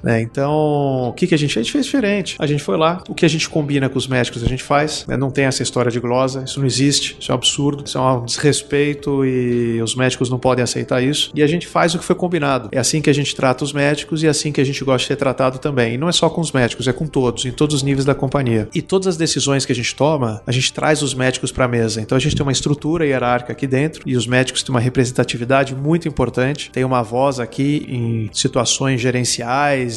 né? 0.03 0.21
Então, 0.21 1.09
o 1.09 1.13
que, 1.13 1.27
que 1.27 1.35
a 1.35 1.37
gente 1.37 1.53
fez? 1.53 1.61
A 1.61 1.63
gente 1.63 1.71
fez 1.71 1.85
diferente. 1.85 2.35
A 2.39 2.47
gente 2.47 2.63
foi 2.63 2.77
lá, 2.77 3.03
o 3.09 3.15
que 3.15 3.25
a 3.25 3.29
gente 3.29 3.49
combina 3.49 3.89
com 3.89 3.97
os 3.97 4.07
médicos 4.07 4.43
a 4.43 4.47
gente 4.47 4.63
faz, 4.63 5.05
né? 5.07 5.17
Não 5.17 5.29
tem 5.29 5.45
essa 5.45 5.63
história 5.63 5.91
de 5.91 5.99
glosa, 5.99 6.43
isso 6.45 6.59
não 6.59 6.67
existe, 6.67 7.17
isso 7.19 7.31
é 7.31 7.35
um 7.35 7.37
absurdo, 7.37 7.83
isso 7.85 7.97
é 7.97 8.01
um 8.01 8.25
desrespeito 8.25 9.25
e 9.25 9.81
os 9.81 9.95
médicos 9.95 10.29
não 10.29 10.39
podem 10.39 10.63
aceitar 10.63 11.01
isso. 11.01 11.31
E 11.33 11.41
a 11.41 11.47
gente 11.47 11.67
faz 11.67 11.95
o 11.95 11.99
que 11.99 12.05
foi 12.05 12.15
combinado. 12.15 12.69
É 12.71 12.79
assim 12.79 13.01
que 13.01 13.09
a 13.09 13.13
gente 13.13 13.35
trata 13.35 13.63
os 13.63 13.73
médicos 13.73 14.23
e 14.23 14.27
é 14.27 14.29
assim 14.29 14.51
que 14.51 14.61
a 14.61 14.63
gente 14.63 14.83
gosta 14.83 14.99
de 14.99 15.07
ser 15.07 15.15
tratado 15.15 15.59
também. 15.59 15.95
E 15.95 15.97
não 15.97 16.09
é 16.09 16.11
só 16.11 16.29
com 16.29 16.41
os 16.41 16.51
médicos, 16.51 16.87
é 16.87 16.93
com 16.93 17.05
todos, 17.05 17.45
em 17.45 17.51
todos 17.51 17.75
os 17.75 17.83
níveis 17.83 18.05
da 18.05 18.15
companhia. 18.15 18.67
E 18.73 18.81
todas 18.81 19.07
as 19.07 19.17
decisões 19.17 19.65
que 19.65 19.71
a 19.71 19.75
gente 19.75 19.95
toma, 19.95 20.41
a 20.45 20.51
gente 20.51 20.71
traz 20.73 21.01
os 21.01 21.13
médicos 21.13 21.51
para 21.51 21.65
a 21.65 21.67
mesa. 21.67 22.01
Então 22.01 22.15
a 22.15 22.19
gente 22.19 22.35
tem 22.35 22.43
uma 22.43 22.51
estrutura 22.51 23.05
hierárquica 23.05 23.53
aqui 23.53 23.67
dentro 23.67 24.03
e 24.05 24.15
os 24.15 24.27
médicos 24.27 24.63
têm 24.63 24.73
uma 24.73 24.79
representatividade 24.79 25.75
muito 25.75 26.07
importante, 26.07 26.69
tem 26.71 26.83
uma 26.83 27.01
voz 27.01 27.39
aqui 27.39 27.85
em 27.87 28.29
situações 28.33 28.99
gerenciais 29.01 29.36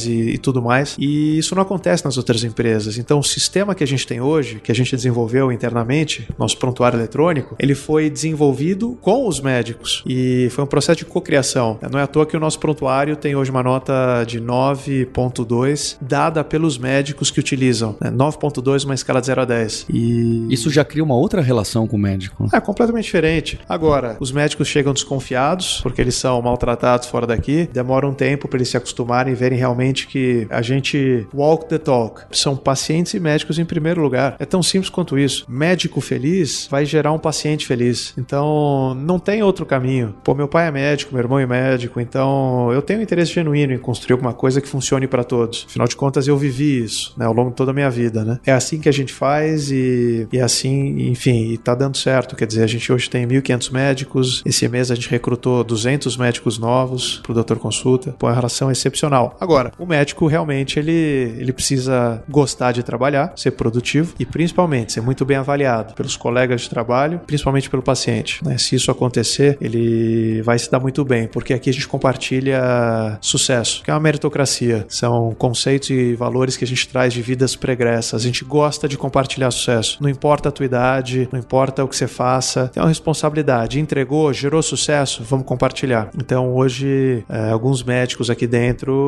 e, 0.06 0.34
e 0.34 0.38
tudo 0.38 0.62
mais. 0.62 0.96
E 0.98 1.38
isso 1.38 1.54
não 1.54 1.62
acontece 1.62 2.04
nas 2.04 2.16
outras 2.16 2.44
empresas. 2.44 2.98
Então 2.98 3.18
o 3.18 3.24
sistema 3.24 3.74
que 3.74 3.84
a 3.84 3.86
gente 3.86 4.06
tem 4.06 4.20
hoje, 4.20 4.60
que 4.62 4.72
a 4.72 4.74
gente 4.74 4.94
desenvolveu 4.94 5.50
internamente, 5.52 6.28
nosso 6.38 6.56
prontuário 6.58 6.98
eletrônico, 6.98 7.54
ele 7.58 7.74
foi 7.74 8.10
desenvolvido 8.10 8.98
com 9.00 9.26
os 9.26 9.40
médicos 9.40 10.02
e 10.06 10.48
foi 10.50 10.64
um 10.64 10.66
processo 10.66 10.98
de 10.98 11.04
cocriação. 11.04 11.78
Não 11.90 11.98
é 11.98 12.02
à 12.02 12.06
toa 12.06 12.26
que 12.26 12.36
o 12.36 12.40
nosso 12.40 12.58
prontuário 12.58 13.16
tem 13.16 13.34
hoje 13.36 13.50
uma 13.50 13.62
nota 13.62 14.24
de 14.24 14.40
9.2 14.40 15.96
dada 16.00 16.42
pelos 16.44 16.78
médicos 16.78 17.30
que 17.30 17.40
utilizam. 17.40 17.96
Né? 18.00 18.10
9.2 18.10 18.84
uma 18.84 18.94
escala 18.94 19.20
de 19.20 19.26
0 19.26 19.42
a 19.42 19.44
10. 19.44 19.86
E 19.90 20.46
Isso 20.50 20.70
já 20.70 20.84
cria 20.84 21.02
uma 21.04 21.14
outra 21.14 21.40
relação 21.40 21.86
com 21.86 21.96
o 21.96 21.98
médico. 21.98 22.48
é 22.52 22.60
completamente 22.60 23.04
diferente. 23.04 23.60
Agora, 23.68 24.16
os 24.20 24.32
médicos 24.32 24.68
chegam 24.68 24.92
desconfiados 24.92 25.80
porque 25.82 26.00
eles 26.00 26.14
são 26.14 26.40
maltratados 26.42 27.08
fora 27.08 27.26
daqui. 27.26 27.68
Demora 27.72 28.06
um 28.06 28.14
tempo 28.14 28.48
para 28.48 28.58
eles 28.58 28.68
se 28.68 28.76
acostumarem 28.76 29.19
e 29.28 29.34
verem 29.34 29.58
realmente 29.58 30.06
que 30.06 30.46
a 30.50 30.62
gente 30.62 31.26
walk 31.34 31.68
the 31.68 31.78
talk. 31.78 32.22
São 32.30 32.56
pacientes 32.56 33.14
e 33.14 33.20
médicos 33.20 33.58
em 33.58 33.64
primeiro 33.64 34.00
lugar. 34.00 34.36
É 34.38 34.44
tão 34.44 34.62
simples 34.62 34.90
quanto 34.90 35.18
isso. 35.18 35.44
Médico 35.48 36.00
feliz 36.00 36.68
vai 36.70 36.84
gerar 36.84 37.12
um 37.12 37.18
paciente 37.18 37.66
feliz. 37.66 38.14
Então, 38.16 38.94
não 38.94 39.18
tem 39.18 39.42
outro 39.42 39.66
caminho. 39.66 40.14
Pô, 40.22 40.34
meu 40.34 40.48
pai 40.48 40.68
é 40.68 40.70
médico, 40.70 41.12
meu 41.14 41.22
irmão 41.22 41.38
é 41.38 41.46
médico, 41.46 42.00
então 42.00 42.72
eu 42.72 42.82
tenho 42.82 43.00
um 43.00 43.02
interesse 43.02 43.32
genuíno 43.32 43.72
em 43.72 43.78
construir 43.78 44.12
alguma 44.12 44.32
coisa 44.32 44.60
que 44.60 44.68
funcione 44.68 45.06
para 45.06 45.24
todos. 45.24 45.66
Afinal 45.68 45.88
de 45.88 45.96
contas, 45.96 46.26
eu 46.26 46.36
vivi 46.36 46.82
isso, 46.82 47.14
né, 47.16 47.26
ao 47.26 47.32
longo 47.32 47.50
de 47.50 47.56
toda 47.56 47.70
a 47.70 47.74
minha 47.74 47.90
vida, 47.90 48.24
né? 48.24 48.38
É 48.46 48.52
assim 48.52 48.78
que 48.78 48.88
a 48.88 48.92
gente 48.92 49.12
faz 49.12 49.70
e, 49.70 50.26
e 50.32 50.38
é 50.38 50.42
assim, 50.42 51.08
enfim, 51.10 51.52
e 51.52 51.58
tá 51.58 51.74
dando 51.74 51.96
certo. 51.96 52.36
Quer 52.36 52.46
dizer, 52.46 52.62
a 52.62 52.66
gente 52.66 52.92
hoje 52.92 53.08
tem 53.08 53.26
1.500 53.26 53.72
médicos. 53.72 54.42
Esse 54.44 54.68
mês 54.68 54.90
a 54.90 54.94
gente 54.94 55.10
recrutou 55.10 55.62
200 55.64 56.16
médicos 56.16 56.58
novos 56.58 57.20
pro 57.22 57.34
Doutor 57.34 57.58
Consulta. 57.58 58.14
Pô, 58.18 58.26
é 58.26 58.30
uma 58.30 58.36
relação 58.36 58.70
excepcional 58.70 59.09
profissional. 59.10 59.36
Agora, 59.40 59.72
o 59.78 59.84
médico 59.84 60.26
realmente 60.26 60.78
ele, 60.78 61.34
ele 61.38 61.52
precisa 61.52 62.22
gostar 62.28 62.72
de 62.72 62.82
trabalhar, 62.82 63.32
ser 63.36 63.50
produtivo 63.52 64.14
e 64.18 64.24
principalmente 64.24 64.92
ser 64.92 65.00
muito 65.00 65.24
bem 65.24 65.36
avaliado 65.36 65.94
pelos 65.94 66.16
colegas 66.16 66.62
de 66.62 66.70
trabalho, 66.70 67.20
principalmente 67.26 67.68
pelo 67.68 67.82
paciente. 67.82 68.44
Né? 68.44 68.56
Se 68.56 68.76
isso 68.76 68.90
acontecer, 68.90 69.58
ele 69.60 70.40
vai 70.42 70.58
se 70.58 70.70
dar 70.70 70.78
muito 70.78 71.04
bem, 71.04 71.26
porque 71.26 71.52
aqui 71.52 71.68
a 71.68 71.72
gente 71.72 71.88
compartilha 71.88 73.18
sucesso, 73.20 73.82
que 73.82 73.90
é 73.90 73.94
uma 73.94 74.00
meritocracia. 74.00 74.86
São 74.88 75.34
conceitos 75.36 75.90
e 75.90 76.14
valores 76.14 76.56
que 76.56 76.64
a 76.64 76.66
gente 76.66 76.88
traz 76.88 77.12
de 77.12 77.20
vidas 77.20 77.56
pregressas. 77.56 78.20
A 78.20 78.24
gente 78.24 78.44
gosta 78.44 78.88
de 78.88 78.96
compartilhar 78.96 79.50
sucesso. 79.50 79.98
Não 80.00 80.08
importa 80.08 80.48
a 80.48 80.52
tua 80.52 80.66
idade, 80.66 81.28
não 81.32 81.38
importa 81.38 81.82
o 81.82 81.88
que 81.88 81.96
você 81.96 82.06
faça, 82.06 82.68
tem 82.68 82.82
uma 82.82 82.88
responsabilidade. 82.88 83.80
Entregou, 83.80 84.32
gerou 84.32 84.62
sucesso, 84.62 85.24
vamos 85.24 85.46
compartilhar. 85.46 86.10
Então 86.16 86.54
hoje, 86.54 87.24
é, 87.28 87.50
alguns 87.50 87.82
médicos 87.82 88.30
aqui 88.30 88.46
dentro, 88.46 88.99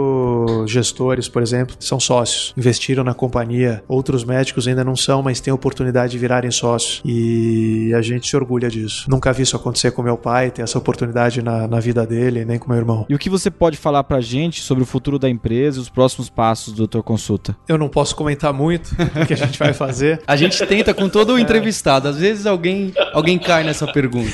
gestores, 0.67 1.29
por 1.29 1.43
exemplo, 1.43 1.77
são 1.79 1.99
sócios, 1.99 2.53
investiram 2.57 3.05
na 3.05 3.15
companhia. 3.15 3.83
Outros 3.89 4.25
médicos 4.25 4.67
ainda 4.69 4.85
não 4.85 4.97
são, 4.97 5.23
mas 5.23 5.41
têm 5.41 5.51
a 5.51 5.55
oportunidade 5.55 6.13
de 6.13 6.19
virarem 6.19 6.51
sócios. 6.51 7.01
E 7.05 7.93
a 7.95 8.03
gente 8.03 8.29
se 8.29 8.37
orgulha 8.37 8.69
disso. 8.69 9.07
Nunca 9.09 9.33
vi 9.33 9.43
isso 9.43 9.57
acontecer 9.57 9.91
com 9.93 10.03
meu 10.03 10.17
pai, 10.17 10.51
ter 10.51 10.63
essa 10.63 10.79
oportunidade 10.79 11.43
na, 11.43 11.67
na 11.67 11.81
vida 11.81 12.07
dele, 12.07 12.45
nem 12.45 12.59
com 12.59 12.69
meu 12.69 12.79
irmão. 12.79 13.07
E 13.09 13.15
o 13.15 13.19
que 13.19 13.31
você 13.31 13.51
pode 13.51 13.77
falar 13.77 14.05
pra 14.05 14.21
gente 14.21 14.61
sobre 14.61 14.83
o 14.83 14.87
futuro 14.87 15.19
da 15.19 15.29
empresa 15.29 15.79
e 15.79 15.81
os 15.81 15.89
próximos 15.89 16.29
passos 16.29 16.73
do 16.73 16.87
Dr. 16.87 17.01
Consulta? 17.01 17.57
Eu 17.69 17.79
não 17.79 17.89
posso 17.89 18.15
comentar 18.15 18.53
muito 18.53 18.95
o 19.21 19.27
que 19.27 19.33
a 19.33 19.37
gente 19.37 19.59
vai 19.59 19.73
fazer. 19.73 20.23
A 20.27 20.37
gente 20.37 20.65
tenta 20.67 20.95
com 20.95 21.09
todo 21.09 21.35
o 21.35 21.39
entrevistado. 21.39 22.09
Às 22.09 22.17
vezes 22.17 22.47
alguém, 22.47 22.93
alguém 23.13 23.39
cai 23.39 23.65
nessa 23.65 23.87
pergunta. 23.87 24.33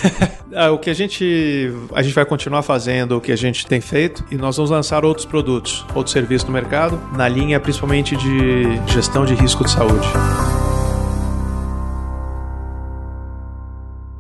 Ah, 0.55 0.71
o 0.71 0.79
que 0.79 0.91
a 0.91 0.95
gente 0.95 1.73
a 1.95 2.03
gente 2.03 2.15
vai 2.15 2.25
continuar 2.25 2.63
fazendo 2.63 3.17
o 3.17 3.21
que 3.21 3.33
a 3.33 3.37
gente 3.37 3.67
tem 3.67 3.81
feito 3.81 4.25
e 4.31 4.37
nós 4.37 4.57
vamos 4.57 4.71
lançar 4.71 5.05
outros 5.05 5.27
produtos, 5.27 5.48
outros 5.49 6.13
serviços 6.13 6.47
no 6.47 6.53
mercado, 6.53 7.01
na 7.17 7.29
linha 7.29 7.59
principalmente 7.59 8.17
de 8.17 8.77
gestão 8.87 9.25
de 9.25 9.35
risco 9.35 9.65
de 9.65 9.71
saúde. 9.71 10.07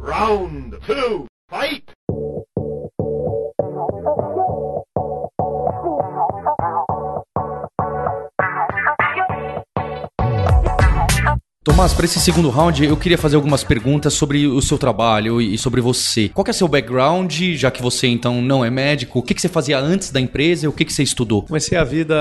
Round 0.02 0.76
two, 0.86 1.26
fight! 1.50 1.97
Tomás, 11.78 11.94
para 11.94 12.06
esse 12.06 12.18
segundo 12.18 12.50
round, 12.50 12.84
eu 12.84 12.96
queria 12.96 13.16
fazer 13.16 13.36
algumas 13.36 13.62
perguntas 13.62 14.12
sobre 14.12 14.48
o 14.48 14.60
seu 14.60 14.76
trabalho 14.76 15.40
e 15.40 15.56
sobre 15.56 15.80
você. 15.80 16.28
Qual 16.28 16.44
é 16.48 16.52
seu 16.52 16.66
background, 16.66 17.32
já 17.54 17.70
que 17.70 17.80
você 17.80 18.08
então 18.08 18.42
não 18.42 18.64
é 18.64 18.68
médico? 18.68 19.20
O 19.20 19.22
que, 19.22 19.32
que 19.32 19.40
você 19.40 19.48
fazia 19.48 19.78
antes 19.78 20.10
da 20.10 20.20
empresa 20.20 20.64
e 20.64 20.68
o 20.68 20.72
que, 20.72 20.84
que 20.84 20.92
você 20.92 21.04
estudou? 21.04 21.42
Comecei 21.42 21.78
a 21.78 21.84
vida 21.84 22.16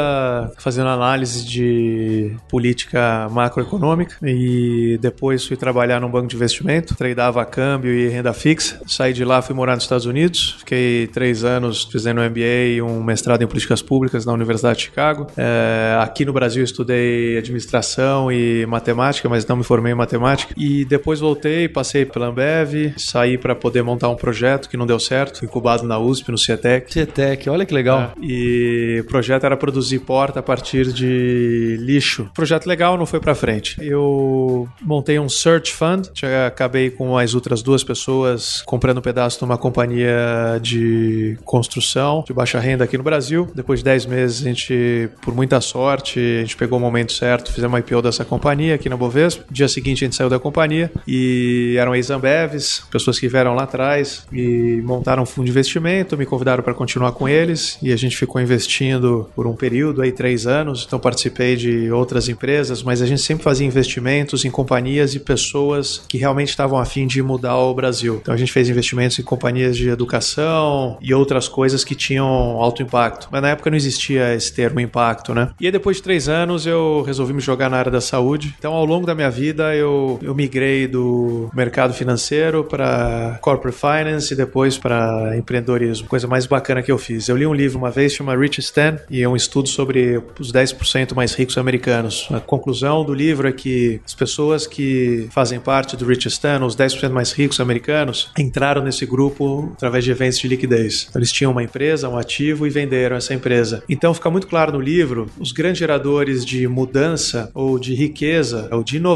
fazendo 0.60 0.90
análise 0.90 1.44
de 1.44 2.36
política 2.48 3.28
macroeconômica 3.32 4.18
e 4.22 5.00
depois 5.02 5.48
fui 5.48 5.58
trabalhar 5.58 6.00
num 6.00 6.12
banco 6.12 6.28
de 6.28 6.36
investimento, 6.36 6.94
tradeava 6.94 7.44
câmbio 7.44 7.92
e 7.92 8.10
renda 8.10 8.34
fixa. 8.34 8.80
Saí 8.86 9.12
de 9.12 9.26
lá, 9.26 9.42
fui 9.42 9.56
morar 9.56 9.74
nos 9.74 9.86
Estados 9.86 10.06
Unidos, 10.06 10.58
fiquei 10.60 11.08
três 11.08 11.44
anos 11.44 11.90
fazendo 11.92 12.22
um 12.22 12.30
MBA 12.30 12.76
e 12.76 12.82
um 12.84 13.02
mestrado 13.02 13.42
em 13.42 13.48
políticas 13.48 13.82
públicas 13.82 14.24
na 14.24 14.34
Universidade 14.34 14.78
de 14.78 14.84
Chicago. 14.84 15.26
É, 15.36 15.98
aqui 16.00 16.26
no 16.26 16.32
Brasil 16.32 16.64
estudei 16.64 17.40
administração 17.40 18.32
e 18.32 18.64
matemática, 18.68 19.28
mas 19.28 19.47
não 19.50 19.58
me 19.58 19.64
formei 19.64 19.92
em 19.92 19.96
matemática. 19.96 20.54
E 20.58 20.86
depois 20.86 21.20
voltei, 21.20 21.68
passei 21.68 22.06
pela 22.06 22.28
Ambev, 22.28 22.94
saí 22.98 23.38
para 23.38 23.56
poder 23.56 23.82
montar 23.82 24.10
um 24.10 24.16
projeto 24.16 24.70
que 24.70 24.78
não 24.78 24.86
deu 24.86 25.00
certo, 25.00 25.44
incubado 25.44 25.84
na 25.84 25.98
USP, 26.00 26.32
no 26.32 26.38
CIETEC. 26.38 26.94
CETEC, 26.94 27.50
olha 27.50 27.66
que 27.66 27.74
legal. 27.74 28.00
É, 28.00 28.14
e 28.22 29.00
o 29.02 29.06
projeto 29.06 29.46
era 29.46 29.58
produzir 29.58 30.00
porta 30.00 30.40
a 30.40 30.44
partir 30.44 30.92
de 30.92 31.78
lixo. 31.80 32.30
Projeto 32.34 32.66
legal, 32.68 32.98
não 32.98 33.06
foi 33.06 33.20
para 33.20 33.36
frente. 33.36 33.78
Eu 33.82 34.68
montei 34.82 35.20
um 35.20 35.30
search 35.30 35.74
fund, 35.74 36.10
já 36.14 36.48
acabei 36.48 36.90
com 36.90 37.18
as 37.18 37.34
outras 37.34 37.62
duas 37.62 37.84
pessoas 37.84 38.62
comprando 38.66 39.00
um 39.00 39.02
pedaço 39.02 39.40
de 39.40 39.46
uma 39.46 39.58
companhia 39.58 40.60
de 40.62 41.38
construção 41.46 42.24
de 42.26 42.34
baixa 42.34 42.60
renda 42.60 42.84
aqui 42.84 42.98
no 42.98 43.04
Brasil. 43.04 43.48
Depois 43.54 43.80
de 43.80 43.86
10 43.86 44.06
meses, 44.06 44.42
a 44.42 44.44
gente, 44.44 45.10
por 45.22 45.34
muita 45.34 45.62
sorte, 45.62 46.20
a 46.20 46.42
gente 46.42 46.56
pegou 46.56 46.78
o 46.78 46.82
momento 46.82 47.12
certo, 47.12 47.52
fizemos 47.52 47.74
uma 47.74 47.80
IPO 47.80 48.02
dessa 48.02 48.26
companhia 48.26 48.76
aqui 48.76 48.90
na 48.90 48.98
Bovespa. 48.98 49.37
Dia 49.50 49.68
seguinte 49.68 50.04
a 50.04 50.08
gente 50.08 50.16
saiu 50.16 50.30
da 50.30 50.40
companhia 50.40 50.92
e 51.08 51.76
eram 51.78 51.96
ex-Ambevs, 51.96 52.84
pessoas 52.92 53.20
que 53.20 53.28
vieram 53.28 53.54
lá 53.54 53.64
atrás 53.64 54.26
e 54.32 54.82
montaram 54.84 55.24
um 55.24 55.26
fundo 55.26 55.46
de 55.46 55.52
investimento, 55.52 56.18
me 56.18 56.26
convidaram 56.26 56.64
para 56.64 56.74
continuar 56.74 57.12
com 57.12 57.28
eles 57.28 57.78
e 57.82 57.92
a 57.92 57.96
gente 57.96 58.18
ficou 58.18 58.42
investindo 58.42 59.30
por 59.36 59.48
um 59.48 59.56
período 59.56 60.02
aí 60.02 60.12
três 60.12 60.48
anos. 60.48 60.86
Então 60.88 61.00
participei 61.00 61.56
de 61.56 61.92
outras 61.92 62.30
empresas, 62.30 62.84
mas 62.84 63.02
a 63.02 63.06
gente 63.06 63.22
sempre 63.22 63.44
fazia 63.44 63.66
investimentos 63.66 64.46
em 64.46 64.52
companhias 64.52 65.16
e 65.16 65.20
pessoas 65.20 66.02
que 66.08 66.18
realmente 66.18 66.50
estavam 66.50 66.80
afim 66.80 67.08
de 67.08 67.22
mudar 67.22 67.58
o 67.58 67.74
Brasil. 67.74 68.20
Então 68.22 68.34
a 68.34 68.38
gente 68.38 68.52
fez 68.52 68.70
investimentos 68.70 69.20
em 69.20 69.24
companhias 69.24 69.78
de 69.78 69.90
educação 69.90 70.98
e 71.02 71.14
outras 71.14 71.48
coisas 71.48 71.84
que 71.84 71.96
tinham 71.96 72.26
alto 72.26 72.82
impacto. 72.82 73.28
Mas 73.32 73.42
na 73.42 73.50
época 73.50 73.70
não 73.70 73.78
existia 73.78 74.34
esse 74.34 74.54
termo 74.54 74.80
impacto, 74.80 75.34
né? 75.34 75.50
E 75.60 75.66
aí 75.66 75.72
depois 75.72 75.98
de 75.98 76.04
três 76.04 76.30
anos 76.30 76.66
eu 76.66 77.04
resolvi 77.06 77.34
me 77.34 77.42
jogar 77.42 77.70
na 77.70 77.78
área 77.78 77.92
da 77.92 78.02
saúde. 78.02 78.56
Então 78.58 78.74
ao 78.74 78.86
longo 78.86 79.06
da 79.06 79.16
minha 79.16 79.27
vida 79.30 79.76
eu, 79.76 80.20
eu 80.22 80.34
migrei 80.34 80.88
do 80.88 81.50
mercado 81.54 81.94
financeiro 81.94 82.64
para 82.64 83.38
corporate 83.42 83.78
finance 83.78 84.34
e 84.34 84.38
depois 84.38 84.78
para 84.78 85.36
empreendedorismo. 85.38 86.08
Coisa 86.08 86.28
mais 86.28 86.46
bacana 86.46 86.82
que 86.82 86.92
eu 86.92 86.98
fiz. 86.98 87.28
Eu 87.28 87.38
li 87.38 87.46
um 87.46 87.54
livro 87.54 87.78
uma 87.78 87.92
vez, 87.92 88.14
chama 88.14 88.36
Rich 88.36 88.60
Stan, 88.60 88.98
e 89.10 89.22
é 89.22 89.30
um 89.30 89.36
estudo 89.36 89.70
sobre 89.70 90.22
os 90.40 90.52
10% 90.52 91.16
mais 91.16 91.34
ricos 91.34 91.58
americanos. 91.58 92.28
A 92.32 92.40
conclusão 92.40 93.04
do 93.04 93.14
livro 93.14 93.48
é 93.48 93.52
que 93.52 94.00
as 94.06 94.14
pessoas 94.14 94.66
que 94.68 95.28
fazem 95.32 95.60
parte 95.60 95.96
do 95.96 96.06
Rich 96.06 96.28
Stan, 96.28 96.64
os 96.66 96.76
10% 96.76 97.10
mais 97.10 97.32
ricos 97.32 97.60
americanos, 97.60 98.32
entraram 98.38 98.84
nesse 98.84 99.06
grupo 99.06 99.72
através 99.74 100.04
de 100.04 100.12
eventos 100.12 100.40
de 100.40 100.48
liquidez. 100.48 101.08
Então, 101.10 101.20
eles 101.20 101.32
tinham 101.32 101.52
uma 101.52 101.64
empresa, 101.64 102.10
um 102.10 102.18
ativo 102.18 102.66
e 102.66 102.70
venderam 102.70 103.16
essa 103.16 103.34
empresa. 103.34 103.84
Então 103.90 104.14
fica 104.14 104.30
muito 104.30 104.48
claro 104.48 104.72
no 104.72 104.80
livro, 104.80 105.28
os 105.40 105.52
grandes 105.52 105.80
geradores 105.80 106.46
de 106.46 106.68
mudança 106.68 107.50
ou 107.54 107.80
de 107.80 107.94
riqueza 107.94 108.68
ou 108.72 108.84
de 108.84 108.98
inovação, 108.98 109.07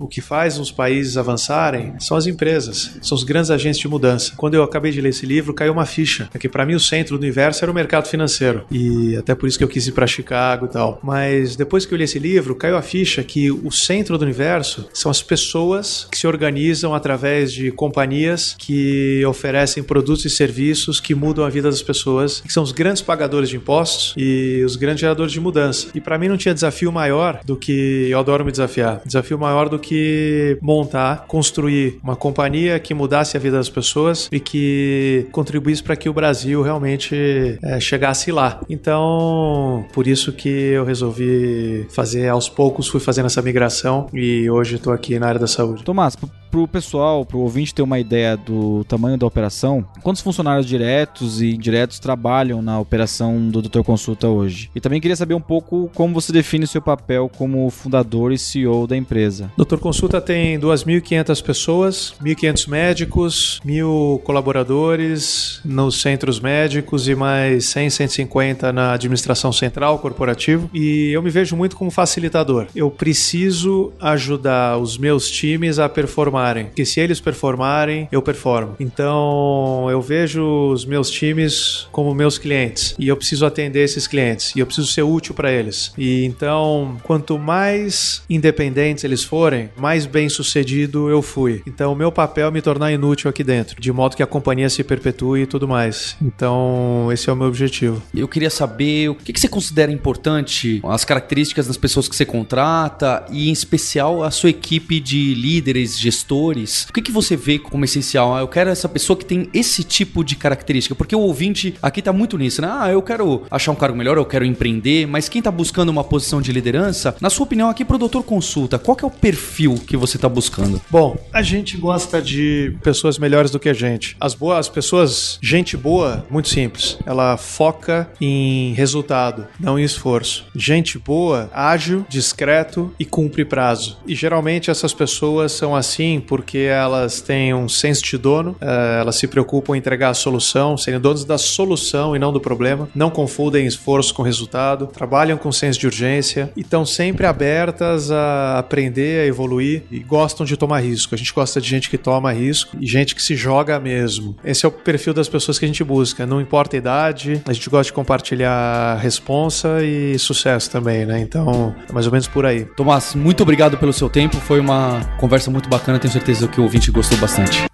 o 0.00 0.06
que 0.06 0.20
faz 0.20 0.58
os 0.58 0.70
países 0.70 1.16
avançarem 1.16 1.94
são 1.98 2.16
as 2.16 2.26
empresas, 2.26 2.98
são 3.02 3.16
os 3.16 3.24
grandes 3.24 3.50
agentes 3.50 3.80
de 3.80 3.88
mudança. 3.88 4.32
Quando 4.36 4.54
eu 4.54 4.62
acabei 4.62 4.92
de 4.92 5.00
ler 5.00 5.10
esse 5.10 5.26
livro, 5.26 5.54
caiu 5.54 5.72
uma 5.72 5.86
ficha, 5.86 6.28
é 6.34 6.38
que 6.38 6.48
para 6.48 6.66
mim 6.66 6.74
o 6.74 6.80
centro 6.80 7.16
do 7.16 7.20
universo 7.20 7.64
era 7.64 7.70
o 7.70 7.74
mercado 7.74 8.08
financeiro 8.08 8.64
e 8.70 9.16
até 9.16 9.34
por 9.34 9.48
isso 9.48 9.58
que 9.58 9.64
eu 9.64 9.68
quis 9.68 9.86
ir 9.86 9.92
para 9.92 10.06
Chicago 10.06 10.66
e 10.66 10.68
tal. 10.68 10.98
Mas 11.02 11.56
depois 11.56 11.86
que 11.86 11.94
eu 11.94 11.98
li 11.98 12.04
esse 12.04 12.18
livro, 12.18 12.54
caiu 12.54 12.76
a 12.76 12.82
ficha 12.82 13.22
que 13.22 13.50
o 13.50 13.70
centro 13.70 14.16
do 14.18 14.22
universo 14.22 14.88
são 14.92 15.10
as 15.10 15.22
pessoas 15.22 16.06
que 16.10 16.18
se 16.18 16.26
organizam 16.26 16.94
através 16.94 17.52
de 17.52 17.70
companhias 17.70 18.54
que 18.58 19.24
oferecem 19.26 19.82
produtos 19.82 20.24
e 20.24 20.30
serviços 20.30 21.00
que 21.00 21.14
mudam 21.14 21.44
a 21.44 21.50
vida 21.50 21.70
das 21.70 21.82
pessoas, 21.82 22.40
que 22.40 22.52
são 22.52 22.62
os 22.62 22.72
grandes 22.72 23.02
pagadores 23.02 23.48
de 23.48 23.56
impostos 23.56 24.14
e 24.16 24.62
os 24.64 24.76
grandes 24.76 25.00
geradores 25.00 25.32
de 25.32 25.40
mudança. 25.40 25.88
E 25.94 26.00
para 26.00 26.18
mim 26.18 26.28
não 26.28 26.36
tinha 26.36 26.54
desafio 26.54 26.92
maior 26.92 27.40
do 27.44 27.56
que 27.56 28.08
eu 28.10 28.18
adoro 28.18 28.44
me 28.44 28.50
desafiar. 28.50 29.00
Desafio 29.20 29.38
maior 29.38 29.68
do 29.68 29.78
que 29.78 30.56
montar, 30.62 31.26
construir 31.28 31.98
uma 32.02 32.16
companhia 32.16 32.78
que 32.80 32.94
mudasse 32.94 33.36
a 33.36 33.40
vida 33.40 33.56
das 33.58 33.68
pessoas 33.68 34.28
e 34.32 34.40
que 34.40 35.26
contribuísse 35.30 35.82
para 35.82 35.94
que 35.94 36.08
o 36.08 36.12
Brasil 36.12 36.62
realmente 36.62 37.58
é, 37.62 37.78
chegasse 37.78 38.32
lá. 38.32 38.60
Então, 38.68 39.84
por 39.92 40.06
isso 40.06 40.32
que 40.32 40.48
eu 40.48 40.84
resolvi 40.84 41.86
fazer 41.90 42.28
aos 42.28 42.48
poucos, 42.48 42.88
fui 42.88 43.00
fazendo 43.00 43.26
essa 43.26 43.42
migração 43.42 44.06
e 44.12 44.48
hoje 44.50 44.76
estou 44.76 44.92
aqui 44.92 45.18
na 45.18 45.26
área 45.28 45.40
da 45.40 45.46
saúde. 45.46 45.82
Tomás, 45.84 46.16
pro- 46.16 46.30
pro 46.50 46.66
pessoal, 46.66 47.24
pro 47.24 47.38
ouvinte 47.38 47.74
ter 47.74 47.82
uma 47.82 47.98
ideia 47.98 48.36
do 48.36 48.82
tamanho 48.84 49.16
da 49.16 49.26
operação, 49.26 49.84
quantos 50.02 50.20
funcionários 50.22 50.66
diretos 50.66 51.40
e 51.40 51.54
indiretos 51.54 51.98
trabalham 52.00 52.60
na 52.62 52.78
operação 52.80 53.48
do 53.48 53.62
Dr. 53.62 53.82
Consulta 53.82 54.28
hoje? 54.28 54.70
E 54.74 54.80
também 54.80 55.00
queria 55.00 55.14
saber 55.16 55.34
um 55.34 55.40
pouco 55.40 55.90
como 55.94 56.12
você 56.14 56.32
define 56.32 56.66
seu 56.66 56.82
papel 56.82 57.30
como 57.36 57.68
fundador 57.70 58.32
e 58.32 58.38
CEO 58.38 58.86
da 58.86 58.96
empresa. 58.96 59.09
Doutor 59.56 59.78
Consulta 59.78 60.20
tem 60.20 60.58
2.500 60.58 61.42
pessoas, 61.42 62.14
1.500 62.22 62.68
médicos, 62.68 63.60
1.000 63.66 64.20
colaboradores 64.22 65.60
nos 65.64 66.00
centros 66.00 66.40
médicos 66.40 67.08
e 67.08 67.14
mais 67.14 67.66
100, 67.66 67.90
150 67.90 68.72
na 68.72 68.92
administração 68.92 69.52
central, 69.52 69.98
corporativo. 69.98 70.70
E 70.72 71.10
eu 71.12 71.22
me 71.22 71.30
vejo 71.30 71.56
muito 71.56 71.76
como 71.76 71.90
facilitador. 71.90 72.66
Eu 72.74 72.90
preciso 72.90 73.92
ajudar 74.00 74.78
os 74.78 74.96
meus 74.96 75.30
times 75.30 75.78
a 75.78 75.88
performarem, 75.88 76.66
porque 76.66 76.84
se 76.84 77.00
eles 77.00 77.20
performarem, 77.20 78.08
eu 78.12 78.22
performo. 78.22 78.76
Então 78.78 79.88
eu 79.90 80.00
vejo 80.00 80.70
os 80.72 80.84
meus 80.84 81.10
times 81.10 81.88
como 81.90 82.14
meus 82.14 82.38
clientes 82.38 82.94
e 82.98 83.08
eu 83.08 83.16
preciso 83.16 83.44
atender 83.46 83.84
esses 83.84 84.06
clientes 84.06 84.54
e 84.54 84.60
eu 84.60 84.66
preciso 84.66 84.86
ser 84.86 85.02
útil 85.02 85.34
para 85.34 85.52
eles. 85.52 85.92
E 85.98 86.24
então, 86.24 86.96
quanto 87.02 87.38
mais 87.38 88.22
independentes 88.28 88.99
competentes 89.00 89.04
eles 89.04 89.24
forem, 89.24 89.70
mais 89.76 90.06
bem 90.06 90.28
sucedido 90.28 91.08
eu 91.08 91.22
fui. 91.22 91.62
Então, 91.66 91.92
o 91.92 91.96
meu 91.96 92.12
papel 92.12 92.48
é 92.48 92.50
me 92.50 92.60
tornar 92.60 92.92
inútil 92.92 93.30
aqui 93.30 93.42
dentro, 93.42 93.80
de 93.80 93.92
modo 93.92 94.16
que 94.16 94.22
a 94.22 94.26
companhia 94.26 94.68
se 94.68 94.82
perpetue 94.84 95.42
e 95.42 95.46
tudo 95.46 95.66
mais. 95.66 96.16
Então, 96.20 97.08
esse 97.12 97.28
é 97.28 97.32
o 97.32 97.36
meu 97.36 97.48
objetivo. 97.48 98.02
Eu 98.14 98.28
queria 98.28 98.50
saber 98.50 99.08
o 99.08 99.14
que, 99.14 99.32
que 99.32 99.40
você 99.40 99.48
considera 99.48 99.90
importante, 99.90 100.80
as 100.84 101.04
características 101.04 101.66
das 101.66 101.76
pessoas 101.76 102.08
que 102.08 102.16
você 102.16 102.24
contrata 102.24 103.24
e, 103.30 103.48
em 103.48 103.52
especial, 103.52 104.22
a 104.22 104.30
sua 104.30 104.50
equipe 104.50 105.00
de 105.00 105.34
líderes, 105.34 105.98
gestores. 105.98 106.86
O 106.88 106.92
que, 106.92 107.02
que 107.02 107.12
você 107.12 107.36
vê 107.36 107.58
como 107.58 107.84
essencial? 107.84 108.34
Ah, 108.34 108.40
eu 108.40 108.48
quero 108.48 108.70
essa 108.70 108.88
pessoa 108.88 109.16
que 109.16 109.24
tem 109.24 109.48
esse 109.52 109.82
tipo 109.84 110.24
de 110.24 110.36
característica, 110.36 110.94
porque 110.94 111.14
o 111.14 111.20
ouvinte 111.20 111.74
aqui 111.82 112.02
tá 112.02 112.12
muito 112.12 112.36
nisso, 112.36 112.62
né? 112.62 112.68
Ah, 112.70 112.90
eu 112.90 113.02
quero 113.02 113.42
achar 113.50 113.72
um 113.72 113.74
cargo 113.74 113.96
melhor, 113.96 114.16
eu 114.16 114.24
quero 114.24 114.44
empreender, 114.44 115.06
mas 115.06 115.28
quem 115.28 115.42
tá 115.42 115.50
buscando 115.50 115.88
uma 115.88 116.04
posição 116.04 116.40
de 116.40 116.52
liderança, 116.52 117.14
na 117.20 117.30
sua 117.30 117.44
opinião, 117.44 117.68
aqui 117.68 117.84
pro 117.84 117.98
doutor 117.98 118.22
consulta, 118.22 118.78
qual 118.90 118.96
que 118.96 119.04
é 119.04 119.08
o 119.08 119.10
perfil 119.10 119.74
que 119.86 119.96
você 119.96 120.18
tá 120.18 120.28
buscando? 120.28 120.80
Bom, 120.90 121.16
a 121.32 121.42
gente 121.42 121.76
gosta 121.76 122.20
de 122.20 122.76
pessoas 122.82 123.18
melhores 123.18 123.52
do 123.52 123.60
que 123.60 123.68
a 123.68 123.72
gente. 123.72 124.16
As 124.18 124.34
boas 124.34 124.58
as 124.58 124.68
pessoas, 124.68 125.38
gente 125.40 125.76
boa, 125.76 126.26
muito 126.28 126.48
simples. 126.48 126.98
Ela 127.06 127.36
foca 127.36 128.10
em 128.20 128.72
resultado, 128.72 129.46
não 129.60 129.78
em 129.78 129.84
esforço. 129.84 130.44
Gente 130.56 130.98
boa, 130.98 131.48
ágil, 131.54 132.04
discreto 132.08 132.92
e 132.98 133.04
cumpre 133.04 133.44
prazo. 133.44 133.96
E 134.08 134.14
geralmente 134.16 134.72
essas 134.72 134.92
pessoas 134.92 135.52
são 135.52 135.76
assim 135.76 136.20
porque 136.20 136.58
elas 136.58 137.20
têm 137.20 137.54
um 137.54 137.68
senso 137.68 138.02
de 138.02 138.18
dono, 138.18 138.56
eh, 138.60 138.98
elas 139.00 139.14
se 139.14 139.28
preocupam 139.28 139.76
em 139.76 139.78
entregar 139.78 140.10
a 140.10 140.14
solução, 140.14 140.76
serem 140.76 140.98
donos 140.98 141.24
da 141.24 141.38
solução 141.38 142.16
e 142.16 142.18
não 142.18 142.32
do 142.32 142.40
problema, 142.40 142.88
não 142.92 143.08
confundem 143.08 143.68
esforço 143.68 144.12
com 144.12 144.24
resultado, 144.24 144.88
trabalham 144.88 145.38
com 145.38 145.52
senso 145.52 145.78
de 145.78 145.86
urgência 145.86 146.52
e 146.56 146.62
estão 146.62 146.84
sempre 146.84 147.24
abertas 147.24 148.10
a 148.10 148.58
aprender, 148.58 148.79
a 148.88 149.26
evoluir 149.26 149.82
e 149.90 150.00
gostam 150.00 150.44
de 150.46 150.56
tomar 150.56 150.80
risco. 150.80 151.14
A 151.14 151.18
gente 151.18 151.32
gosta 151.32 151.60
de 151.60 151.68
gente 151.68 151.90
que 151.90 151.98
toma 151.98 152.32
risco 152.32 152.76
e 152.80 152.86
gente 152.86 153.14
que 153.14 153.22
se 153.22 153.36
joga 153.36 153.78
mesmo. 153.78 154.36
Esse 154.44 154.64
é 154.64 154.68
o 154.68 154.72
perfil 154.72 155.12
das 155.12 155.28
pessoas 155.28 155.58
que 155.58 155.64
a 155.64 155.68
gente 155.68 155.82
busca. 155.84 156.26
Não 156.26 156.40
importa 156.40 156.76
a 156.76 156.78
idade, 156.78 157.42
a 157.46 157.52
gente 157.52 157.68
gosta 157.68 157.84
de 157.84 157.92
compartilhar 157.92 158.98
responsa 158.98 159.82
e 159.82 160.18
sucesso 160.18 160.70
também, 160.70 161.04
né? 161.04 161.20
Então, 161.20 161.74
é 161.88 161.92
mais 161.92 162.06
ou 162.06 162.12
menos 162.12 162.28
por 162.28 162.46
aí. 162.46 162.64
Tomás, 162.64 163.14
muito 163.14 163.42
obrigado 163.42 163.76
pelo 163.78 163.92
seu 163.92 164.08
tempo. 164.08 164.36
Foi 164.36 164.60
uma 164.60 165.00
conversa 165.18 165.50
muito 165.50 165.68
bacana. 165.68 165.98
Tenho 165.98 166.12
certeza 166.12 166.48
que 166.48 166.60
o 166.60 166.64
ouvinte 166.64 166.90
gostou 166.90 167.18
bastante. 167.18 167.70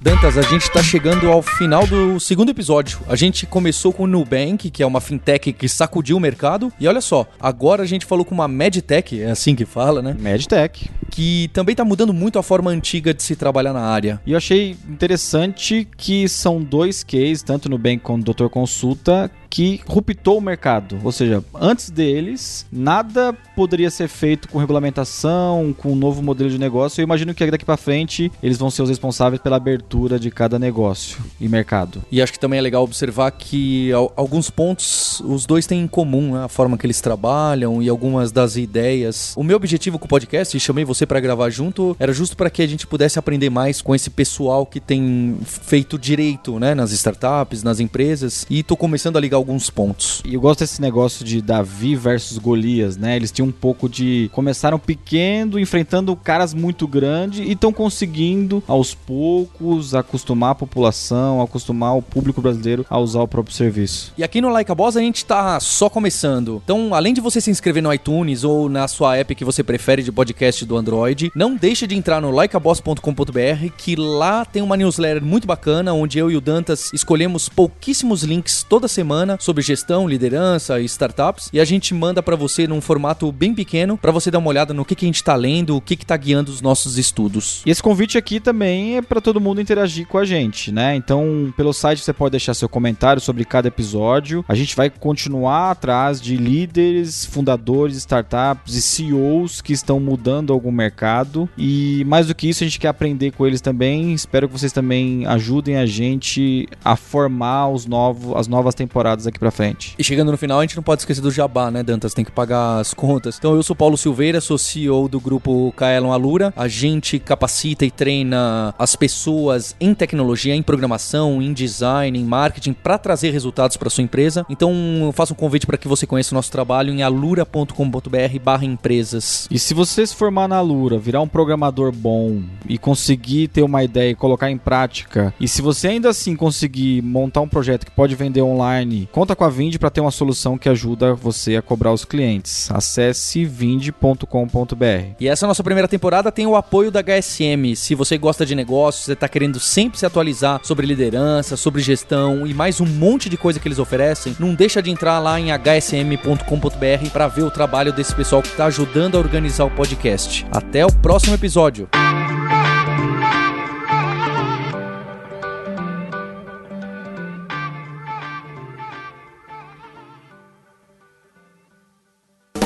Dantas, 0.00 0.38
a 0.38 0.42
gente 0.42 0.62
está 0.62 0.80
chegando 0.80 1.28
ao 1.28 1.42
final 1.42 1.84
do 1.84 2.20
segundo 2.20 2.50
episódio. 2.50 3.00
A 3.08 3.16
gente 3.16 3.44
começou 3.46 3.92
com 3.92 4.04
o 4.04 4.06
Nubank, 4.06 4.70
que 4.70 4.80
é 4.80 4.86
uma 4.86 5.00
fintech 5.00 5.52
que 5.52 5.68
sacudiu 5.68 6.16
o 6.16 6.20
mercado. 6.20 6.72
E 6.78 6.86
olha 6.86 7.00
só, 7.00 7.26
agora 7.40 7.82
a 7.82 7.86
gente 7.86 8.06
falou 8.06 8.24
com 8.24 8.32
uma 8.32 8.46
medtech, 8.46 9.20
é 9.20 9.28
assim 9.28 9.56
que 9.56 9.64
fala, 9.64 10.00
né? 10.00 10.16
Medtech. 10.16 10.88
Que 11.10 11.50
também 11.52 11.72
está 11.72 11.84
mudando 11.84 12.14
muito 12.14 12.38
a 12.38 12.44
forma 12.44 12.70
antiga 12.70 13.12
de 13.12 13.24
se 13.24 13.34
trabalhar 13.34 13.72
na 13.72 13.80
área. 13.80 14.20
E 14.24 14.32
eu 14.32 14.36
achei 14.36 14.76
interessante 14.88 15.88
que 15.96 16.28
são 16.28 16.62
dois 16.62 17.02
cases, 17.02 17.42
tanto 17.42 17.68
no 17.68 17.76
Nubank 17.76 17.98
quanto 17.98 18.30
o 18.30 18.34
Dr. 18.34 18.48
Consulta, 18.48 19.28
que 19.50 19.80
ruptou 19.86 20.38
o 20.38 20.40
mercado. 20.40 20.98
Ou 21.02 21.12
seja, 21.12 21.42
antes 21.54 21.90
deles, 21.90 22.66
nada 22.70 23.32
poderia 23.56 23.90
ser 23.90 24.08
feito 24.08 24.48
com 24.48 24.58
regulamentação, 24.58 25.74
com 25.76 25.92
um 25.92 25.96
novo 25.96 26.22
modelo 26.22 26.50
de 26.50 26.58
negócio. 26.58 27.00
Eu 27.00 27.04
imagino 27.04 27.34
que 27.34 27.50
daqui 27.50 27.64
para 27.64 27.76
frente 27.76 28.30
eles 28.42 28.58
vão 28.58 28.70
ser 28.70 28.82
os 28.82 28.88
responsáveis 28.88 29.40
pela 29.40 29.56
abertura 29.56 30.18
de 30.18 30.30
cada 30.30 30.58
negócio 30.58 31.18
e 31.40 31.48
mercado. 31.48 32.02
E 32.10 32.20
acho 32.20 32.32
que 32.32 32.38
também 32.38 32.58
é 32.58 32.62
legal 32.62 32.82
observar 32.84 33.30
que 33.30 33.90
alguns 34.16 34.50
pontos 34.50 35.20
os 35.20 35.46
dois 35.46 35.66
têm 35.66 35.82
em 35.82 35.88
comum, 35.88 36.34
né? 36.34 36.44
a 36.44 36.48
forma 36.48 36.76
que 36.76 36.86
eles 36.86 37.00
trabalham 37.00 37.82
e 37.82 37.88
algumas 37.88 38.30
das 38.30 38.56
ideias. 38.56 39.34
O 39.36 39.42
meu 39.42 39.56
objetivo 39.56 39.98
com 39.98 40.06
o 40.06 40.08
podcast, 40.08 40.56
e 40.56 40.60
chamei 40.60 40.84
você 40.84 41.06
para 41.06 41.20
gravar 41.20 41.50
junto, 41.50 41.96
era 41.98 42.12
justo 42.12 42.36
para 42.36 42.50
que 42.50 42.62
a 42.62 42.66
gente 42.66 42.86
pudesse 42.86 43.18
aprender 43.18 43.50
mais 43.50 43.80
com 43.80 43.94
esse 43.94 44.10
pessoal 44.10 44.66
que 44.66 44.80
tem 44.80 45.38
feito 45.44 45.98
direito, 45.98 46.58
né, 46.58 46.74
nas 46.74 46.92
startups, 46.92 47.62
nas 47.62 47.80
empresas, 47.80 48.46
e 48.48 48.62
tô 48.62 48.76
começando 48.76 49.16
a 49.16 49.20
ligar 49.20 49.37
alguns 49.38 49.70
pontos. 49.70 50.22
E 50.24 50.34
eu 50.34 50.40
gosto 50.40 50.60
desse 50.60 50.80
negócio 50.80 51.24
de 51.24 51.40
Davi 51.40 51.96
versus 51.96 52.38
Golias, 52.38 52.96
né? 52.96 53.16
Eles 53.16 53.32
tinham 53.32 53.48
um 53.48 53.52
pouco 53.52 53.88
de. 53.88 54.30
Começaram 54.32 54.78
pequeno, 54.78 55.58
enfrentando 55.58 56.14
caras 56.16 56.52
muito 56.52 56.86
grandes 56.86 57.40
e 57.40 57.52
estão 57.52 57.72
conseguindo, 57.72 58.62
aos 58.66 58.94
poucos, 58.94 59.94
acostumar 59.94 60.50
a 60.50 60.54
população, 60.54 61.40
acostumar 61.40 61.96
o 61.96 62.02
público 62.02 62.40
brasileiro 62.40 62.84
a 62.88 62.98
usar 62.98 63.20
o 63.20 63.28
próprio 63.28 63.54
serviço. 63.54 64.12
E 64.16 64.24
aqui 64.24 64.40
no 64.40 64.48
Like 64.48 64.70
a 64.70 64.74
Boss 64.74 64.96
a 64.96 65.00
gente 65.00 65.24
tá 65.24 65.58
só 65.60 65.88
começando. 65.88 66.60
Então, 66.64 66.94
além 66.94 67.14
de 67.14 67.20
você 67.20 67.40
se 67.40 67.50
inscrever 67.50 67.82
no 67.82 67.92
iTunes 67.92 68.44
ou 68.44 68.68
na 68.68 68.88
sua 68.88 69.16
app 69.16 69.34
que 69.34 69.44
você 69.44 69.62
prefere 69.62 70.02
de 70.02 70.12
podcast 70.12 70.64
do 70.64 70.76
Android, 70.76 71.30
não 71.34 71.56
deixe 71.56 71.86
de 71.86 71.94
entrar 71.94 72.20
no 72.20 72.30
likeaboss.com.br 72.30 73.72
que 73.76 73.96
lá 73.96 74.44
tem 74.44 74.62
uma 74.62 74.76
newsletter 74.76 75.24
muito 75.24 75.46
bacana 75.46 75.92
onde 75.92 76.18
eu 76.18 76.30
e 76.30 76.36
o 76.36 76.40
Dantas 76.40 76.90
escolhemos 76.92 77.48
pouquíssimos 77.48 78.22
links 78.22 78.64
toda 78.68 78.88
semana 78.88 79.27
sobre 79.38 79.62
gestão, 79.62 80.08
liderança 80.08 80.80
e 80.80 80.84
startups 80.84 81.50
e 81.52 81.60
a 81.60 81.64
gente 81.64 81.92
manda 81.94 82.22
para 82.22 82.36
você 82.36 82.66
num 82.66 82.80
formato 82.80 83.30
bem 83.32 83.54
pequeno 83.54 83.98
para 83.98 84.12
você 84.12 84.30
dar 84.30 84.38
uma 84.38 84.48
olhada 84.48 84.72
no 84.72 84.84
que, 84.84 84.94
que 84.94 85.04
a 85.04 85.08
gente 85.08 85.22
tá 85.24 85.34
lendo, 85.34 85.76
o 85.76 85.80
que 85.80 85.96
que 85.96 86.06
tá 86.06 86.16
guiando 86.16 86.50
os 86.50 86.60
nossos 86.60 86.98
estudos. 86.98 87.62
E 87.66 87.70
esse 87.70 87.82
convite 87.82 88.16
aqui 88.16 88.40
também 88.40 88.96
é 88.96 89.02
para 89.02 89.20
todo 89.20 89.40
mundo 89.40 89.60
interagir 89.60 90.06
com 90.06 90.18
a 90.18 90.24
gente, 90.24 90.72
né? 90.72 90.94
Então, 90.94 91.52
pelo 91.56 91.72
site 91.72 92.02
você 92.02 92.12
pode 92.12 92.32
deixar 92.32 92.54
seu 92.54 92.68
comentário 92.68 93.20
sobre 93.20 93.44
cada 93.44 93.68
episódio. 93.68 94.44
A 94.48 94.54
gente 94.54 94.76
vai 94.76 94.90
continuar 94.90 95.72
atrás 95.72 96.20
de 96.20 96.36
líderes, 96.36 97.24
fundadores, 97.24 97.96
startups 97.96 98.74
e 98.74 98.82
CEOs 98.82 99.60
que 99.60 99.72
estão 99.72 99.98
mudando 100.00 100.52
algum 100.52 100.70
mercado. 100.70 101.48
E 101.56 102.04
mais 102.06 102.26
do 102.26 102.34
que 102.34 102.48
isso, 102.48 102.62
a 102.62 102.66
gente 102.66 102.78
quer 102.78 102.88
aprender 102.88 103.32
com 103.32 103.46
eles 103.46 103.60
também. 103.60 104.12
Espero 104.12 104.48
que 104.48 104.58
vocês 104.58 104.72
também 104.72 105.26
ajudem 105.26 105.76
a 105.76 105.86
gente 105.86 106.68
a 106.84 106.96
formar 106.96 107.68
os 107.68 107.86
novos, 107.86 108.36
as 108.36 108.48
novas 108.48 108.74
temporadas 108.74 109.17
aqui 109.26 109.38
para 109.38 109.50
frente. 109.50 109.94
E 109.98 110.04
chegando 110.04 110.30
no 110.30 110.38
final, 110.38 110.58
a 110.58 110.62
gente 110.62 110.76
não 110.76 110.82
pode 110.82 111.02
esquecer 111.02 111.20
do 111.20 111.30
jabá, 111.30 111.70
né, 111.70 111.82
Dantas? 111.82 112.14
Tem 112.14 112.24
que 112.24 112.30
pagar 112.30 112.78
as 112.78 112.94
contas. 112.94 113.36
Então, 113.38 113.54
eu 113.54 113.62
sou 113.62 113.76
Paulo 113.76 113.96
Silveira, 113.96 114.40
sou 114.40 114.58
CEO 114.58 115.08
do 115.08 115.20
grupo 115.20 115.72
Kaelon 115.76 116.12
Alura. 116.12 116.52
A 116.56 116.68
gente 116.68 117.18
capacita 117.18 117.84
e 117.84 117.90
treina 117.90 118.74
as 118.78 118.96
pessoas 118.96 119.76
em 119.80 119.94
tecnologia, 119.94 120.54
em 120.54 120.62
programação, 120.62 121.42
em 121.42 121.52
design, 121.52 122.18
em 122.18 122.24
marketing 122.24 122.72
para 122.72 122.98
trazer 122.98 123.30
resultados 123.30 123.76
para 123.76 123.90
sua 123.90 124.04
empresa. 124.04 124.46
Então, 124.48 124.72
eu 125.02 125.12
faço 125.12 125.32
um 125.32 125.36
convite 125.36 125.66
para 125.66 125.76
que 125.76 125.88
você 125.88 126.06
conheça 126.06 126.34
o 126.34 126.36
nosso 126.36 126.50
trabalho 126.50 126.92
em 126.92 127.02
alura.com.br/empresas. 127.02 129.48
E 129.50 129.58
se 129.58 129.74
você 129.74 130.06
se 130.06 130.14
formar 130.14 130.48
na 130.48 130.56
Alura, 130.56 130.98
virar 130.98 131.20
um 131.20 131.28
programador 131.28 131.92
bom 131.92 132.40
e 132.68 132.78
conseguir 132.78 133.48
ter 133.48 133.62
uma 133.62 133.82
ideia 133.82 134.10
e 134.10 134.14
colocar 134.14 134.50
em 134.50 134.58
prática, 134.58 135.34
e 135.40 135.48
se 135.48 135.62
você 135.62 135.88
ainda 135.88 136.08
assim 136.08 136.36
conseguir 136.36 137.02
montar 137.02 137.40
um 137.40 137.48
projeto 137.48 137.84
que 137.84 137.90
pode 137.90 138.14
vender 138.14 138.42
online, 138.42 139.07
conta 139.12 139.34
com 139.34 139.44
a 139.44 139.48
Vind 139.48 139.76
para 139.76 139.90
ter 139.90 140.00
uma 140.00 140.10
solução 140.10 140.58
que 140.58 140.68
ajuda 140.68 141.14
você 141.14 141.56
a 141.56 141.62
cobrar 141.62 141.92
os 141.92 142.04
clientes. 142.04 142.70
Acesse 142.70 143.44
vind.com.br. 143.44 145.14
E 145.20 145.28
essa 145.28 145.46
nossa 145.46 145.62
primeira 145.62 145.88
temporada 145.88 146.32
tem 146.32 146.46
o 146.46 146.56
apoio 146.56 146.90
da 146.90 147.00
HSM. 147.00 147.74
Se 147.76 147.94
você 147.94 148.16
gosta 148.18 148.44
de 148.44 148.54
negócios, 148.54 149.04
você 149.04 149.12
está 149.12 149.28
querendo 149.28 149.60
sempre 149.60 149.98
se 149.98 150.06
atualizar 150.06 150.60
sobre 150.62 150.86
liderança, 150.86 151.56
sobre 151.56 151.82
gestão 151.82 152.46
e 152.46 152.54
mais 152.54 152.80
um 152.80 152.86
monte 152.86 153.28
de 153.28 153.36
coisa 153.36 153.58
que 153.58 153.68
eles 153.68 153.78
oferecem, 153.78 154.36
não 154.38 154.54
deixa 154.54 154.82
de 154.82 154.90
entrar 154.90 155.18
lá 155.18 155.38
em 155.38 155.50
hsm.com.br 155.50 157.10
para 157.12 157.28
ver 157.28 157.42
o 157.42 157.50
trabalho 157.50 157.92
desse 157.92 158.14
pessoal 158.14 158.42
que 158.42 158.48
está 158.48 158.66
ajudando 158.66 159.16
a 159.16 159.18
organizar 159.18 159.64
o 159.64 159.70
podcast. 159.70 160.46
Até 160.52 160.84
o 160.84 160.92
próximo 160.92 161.34
episódio. 161.34 161.88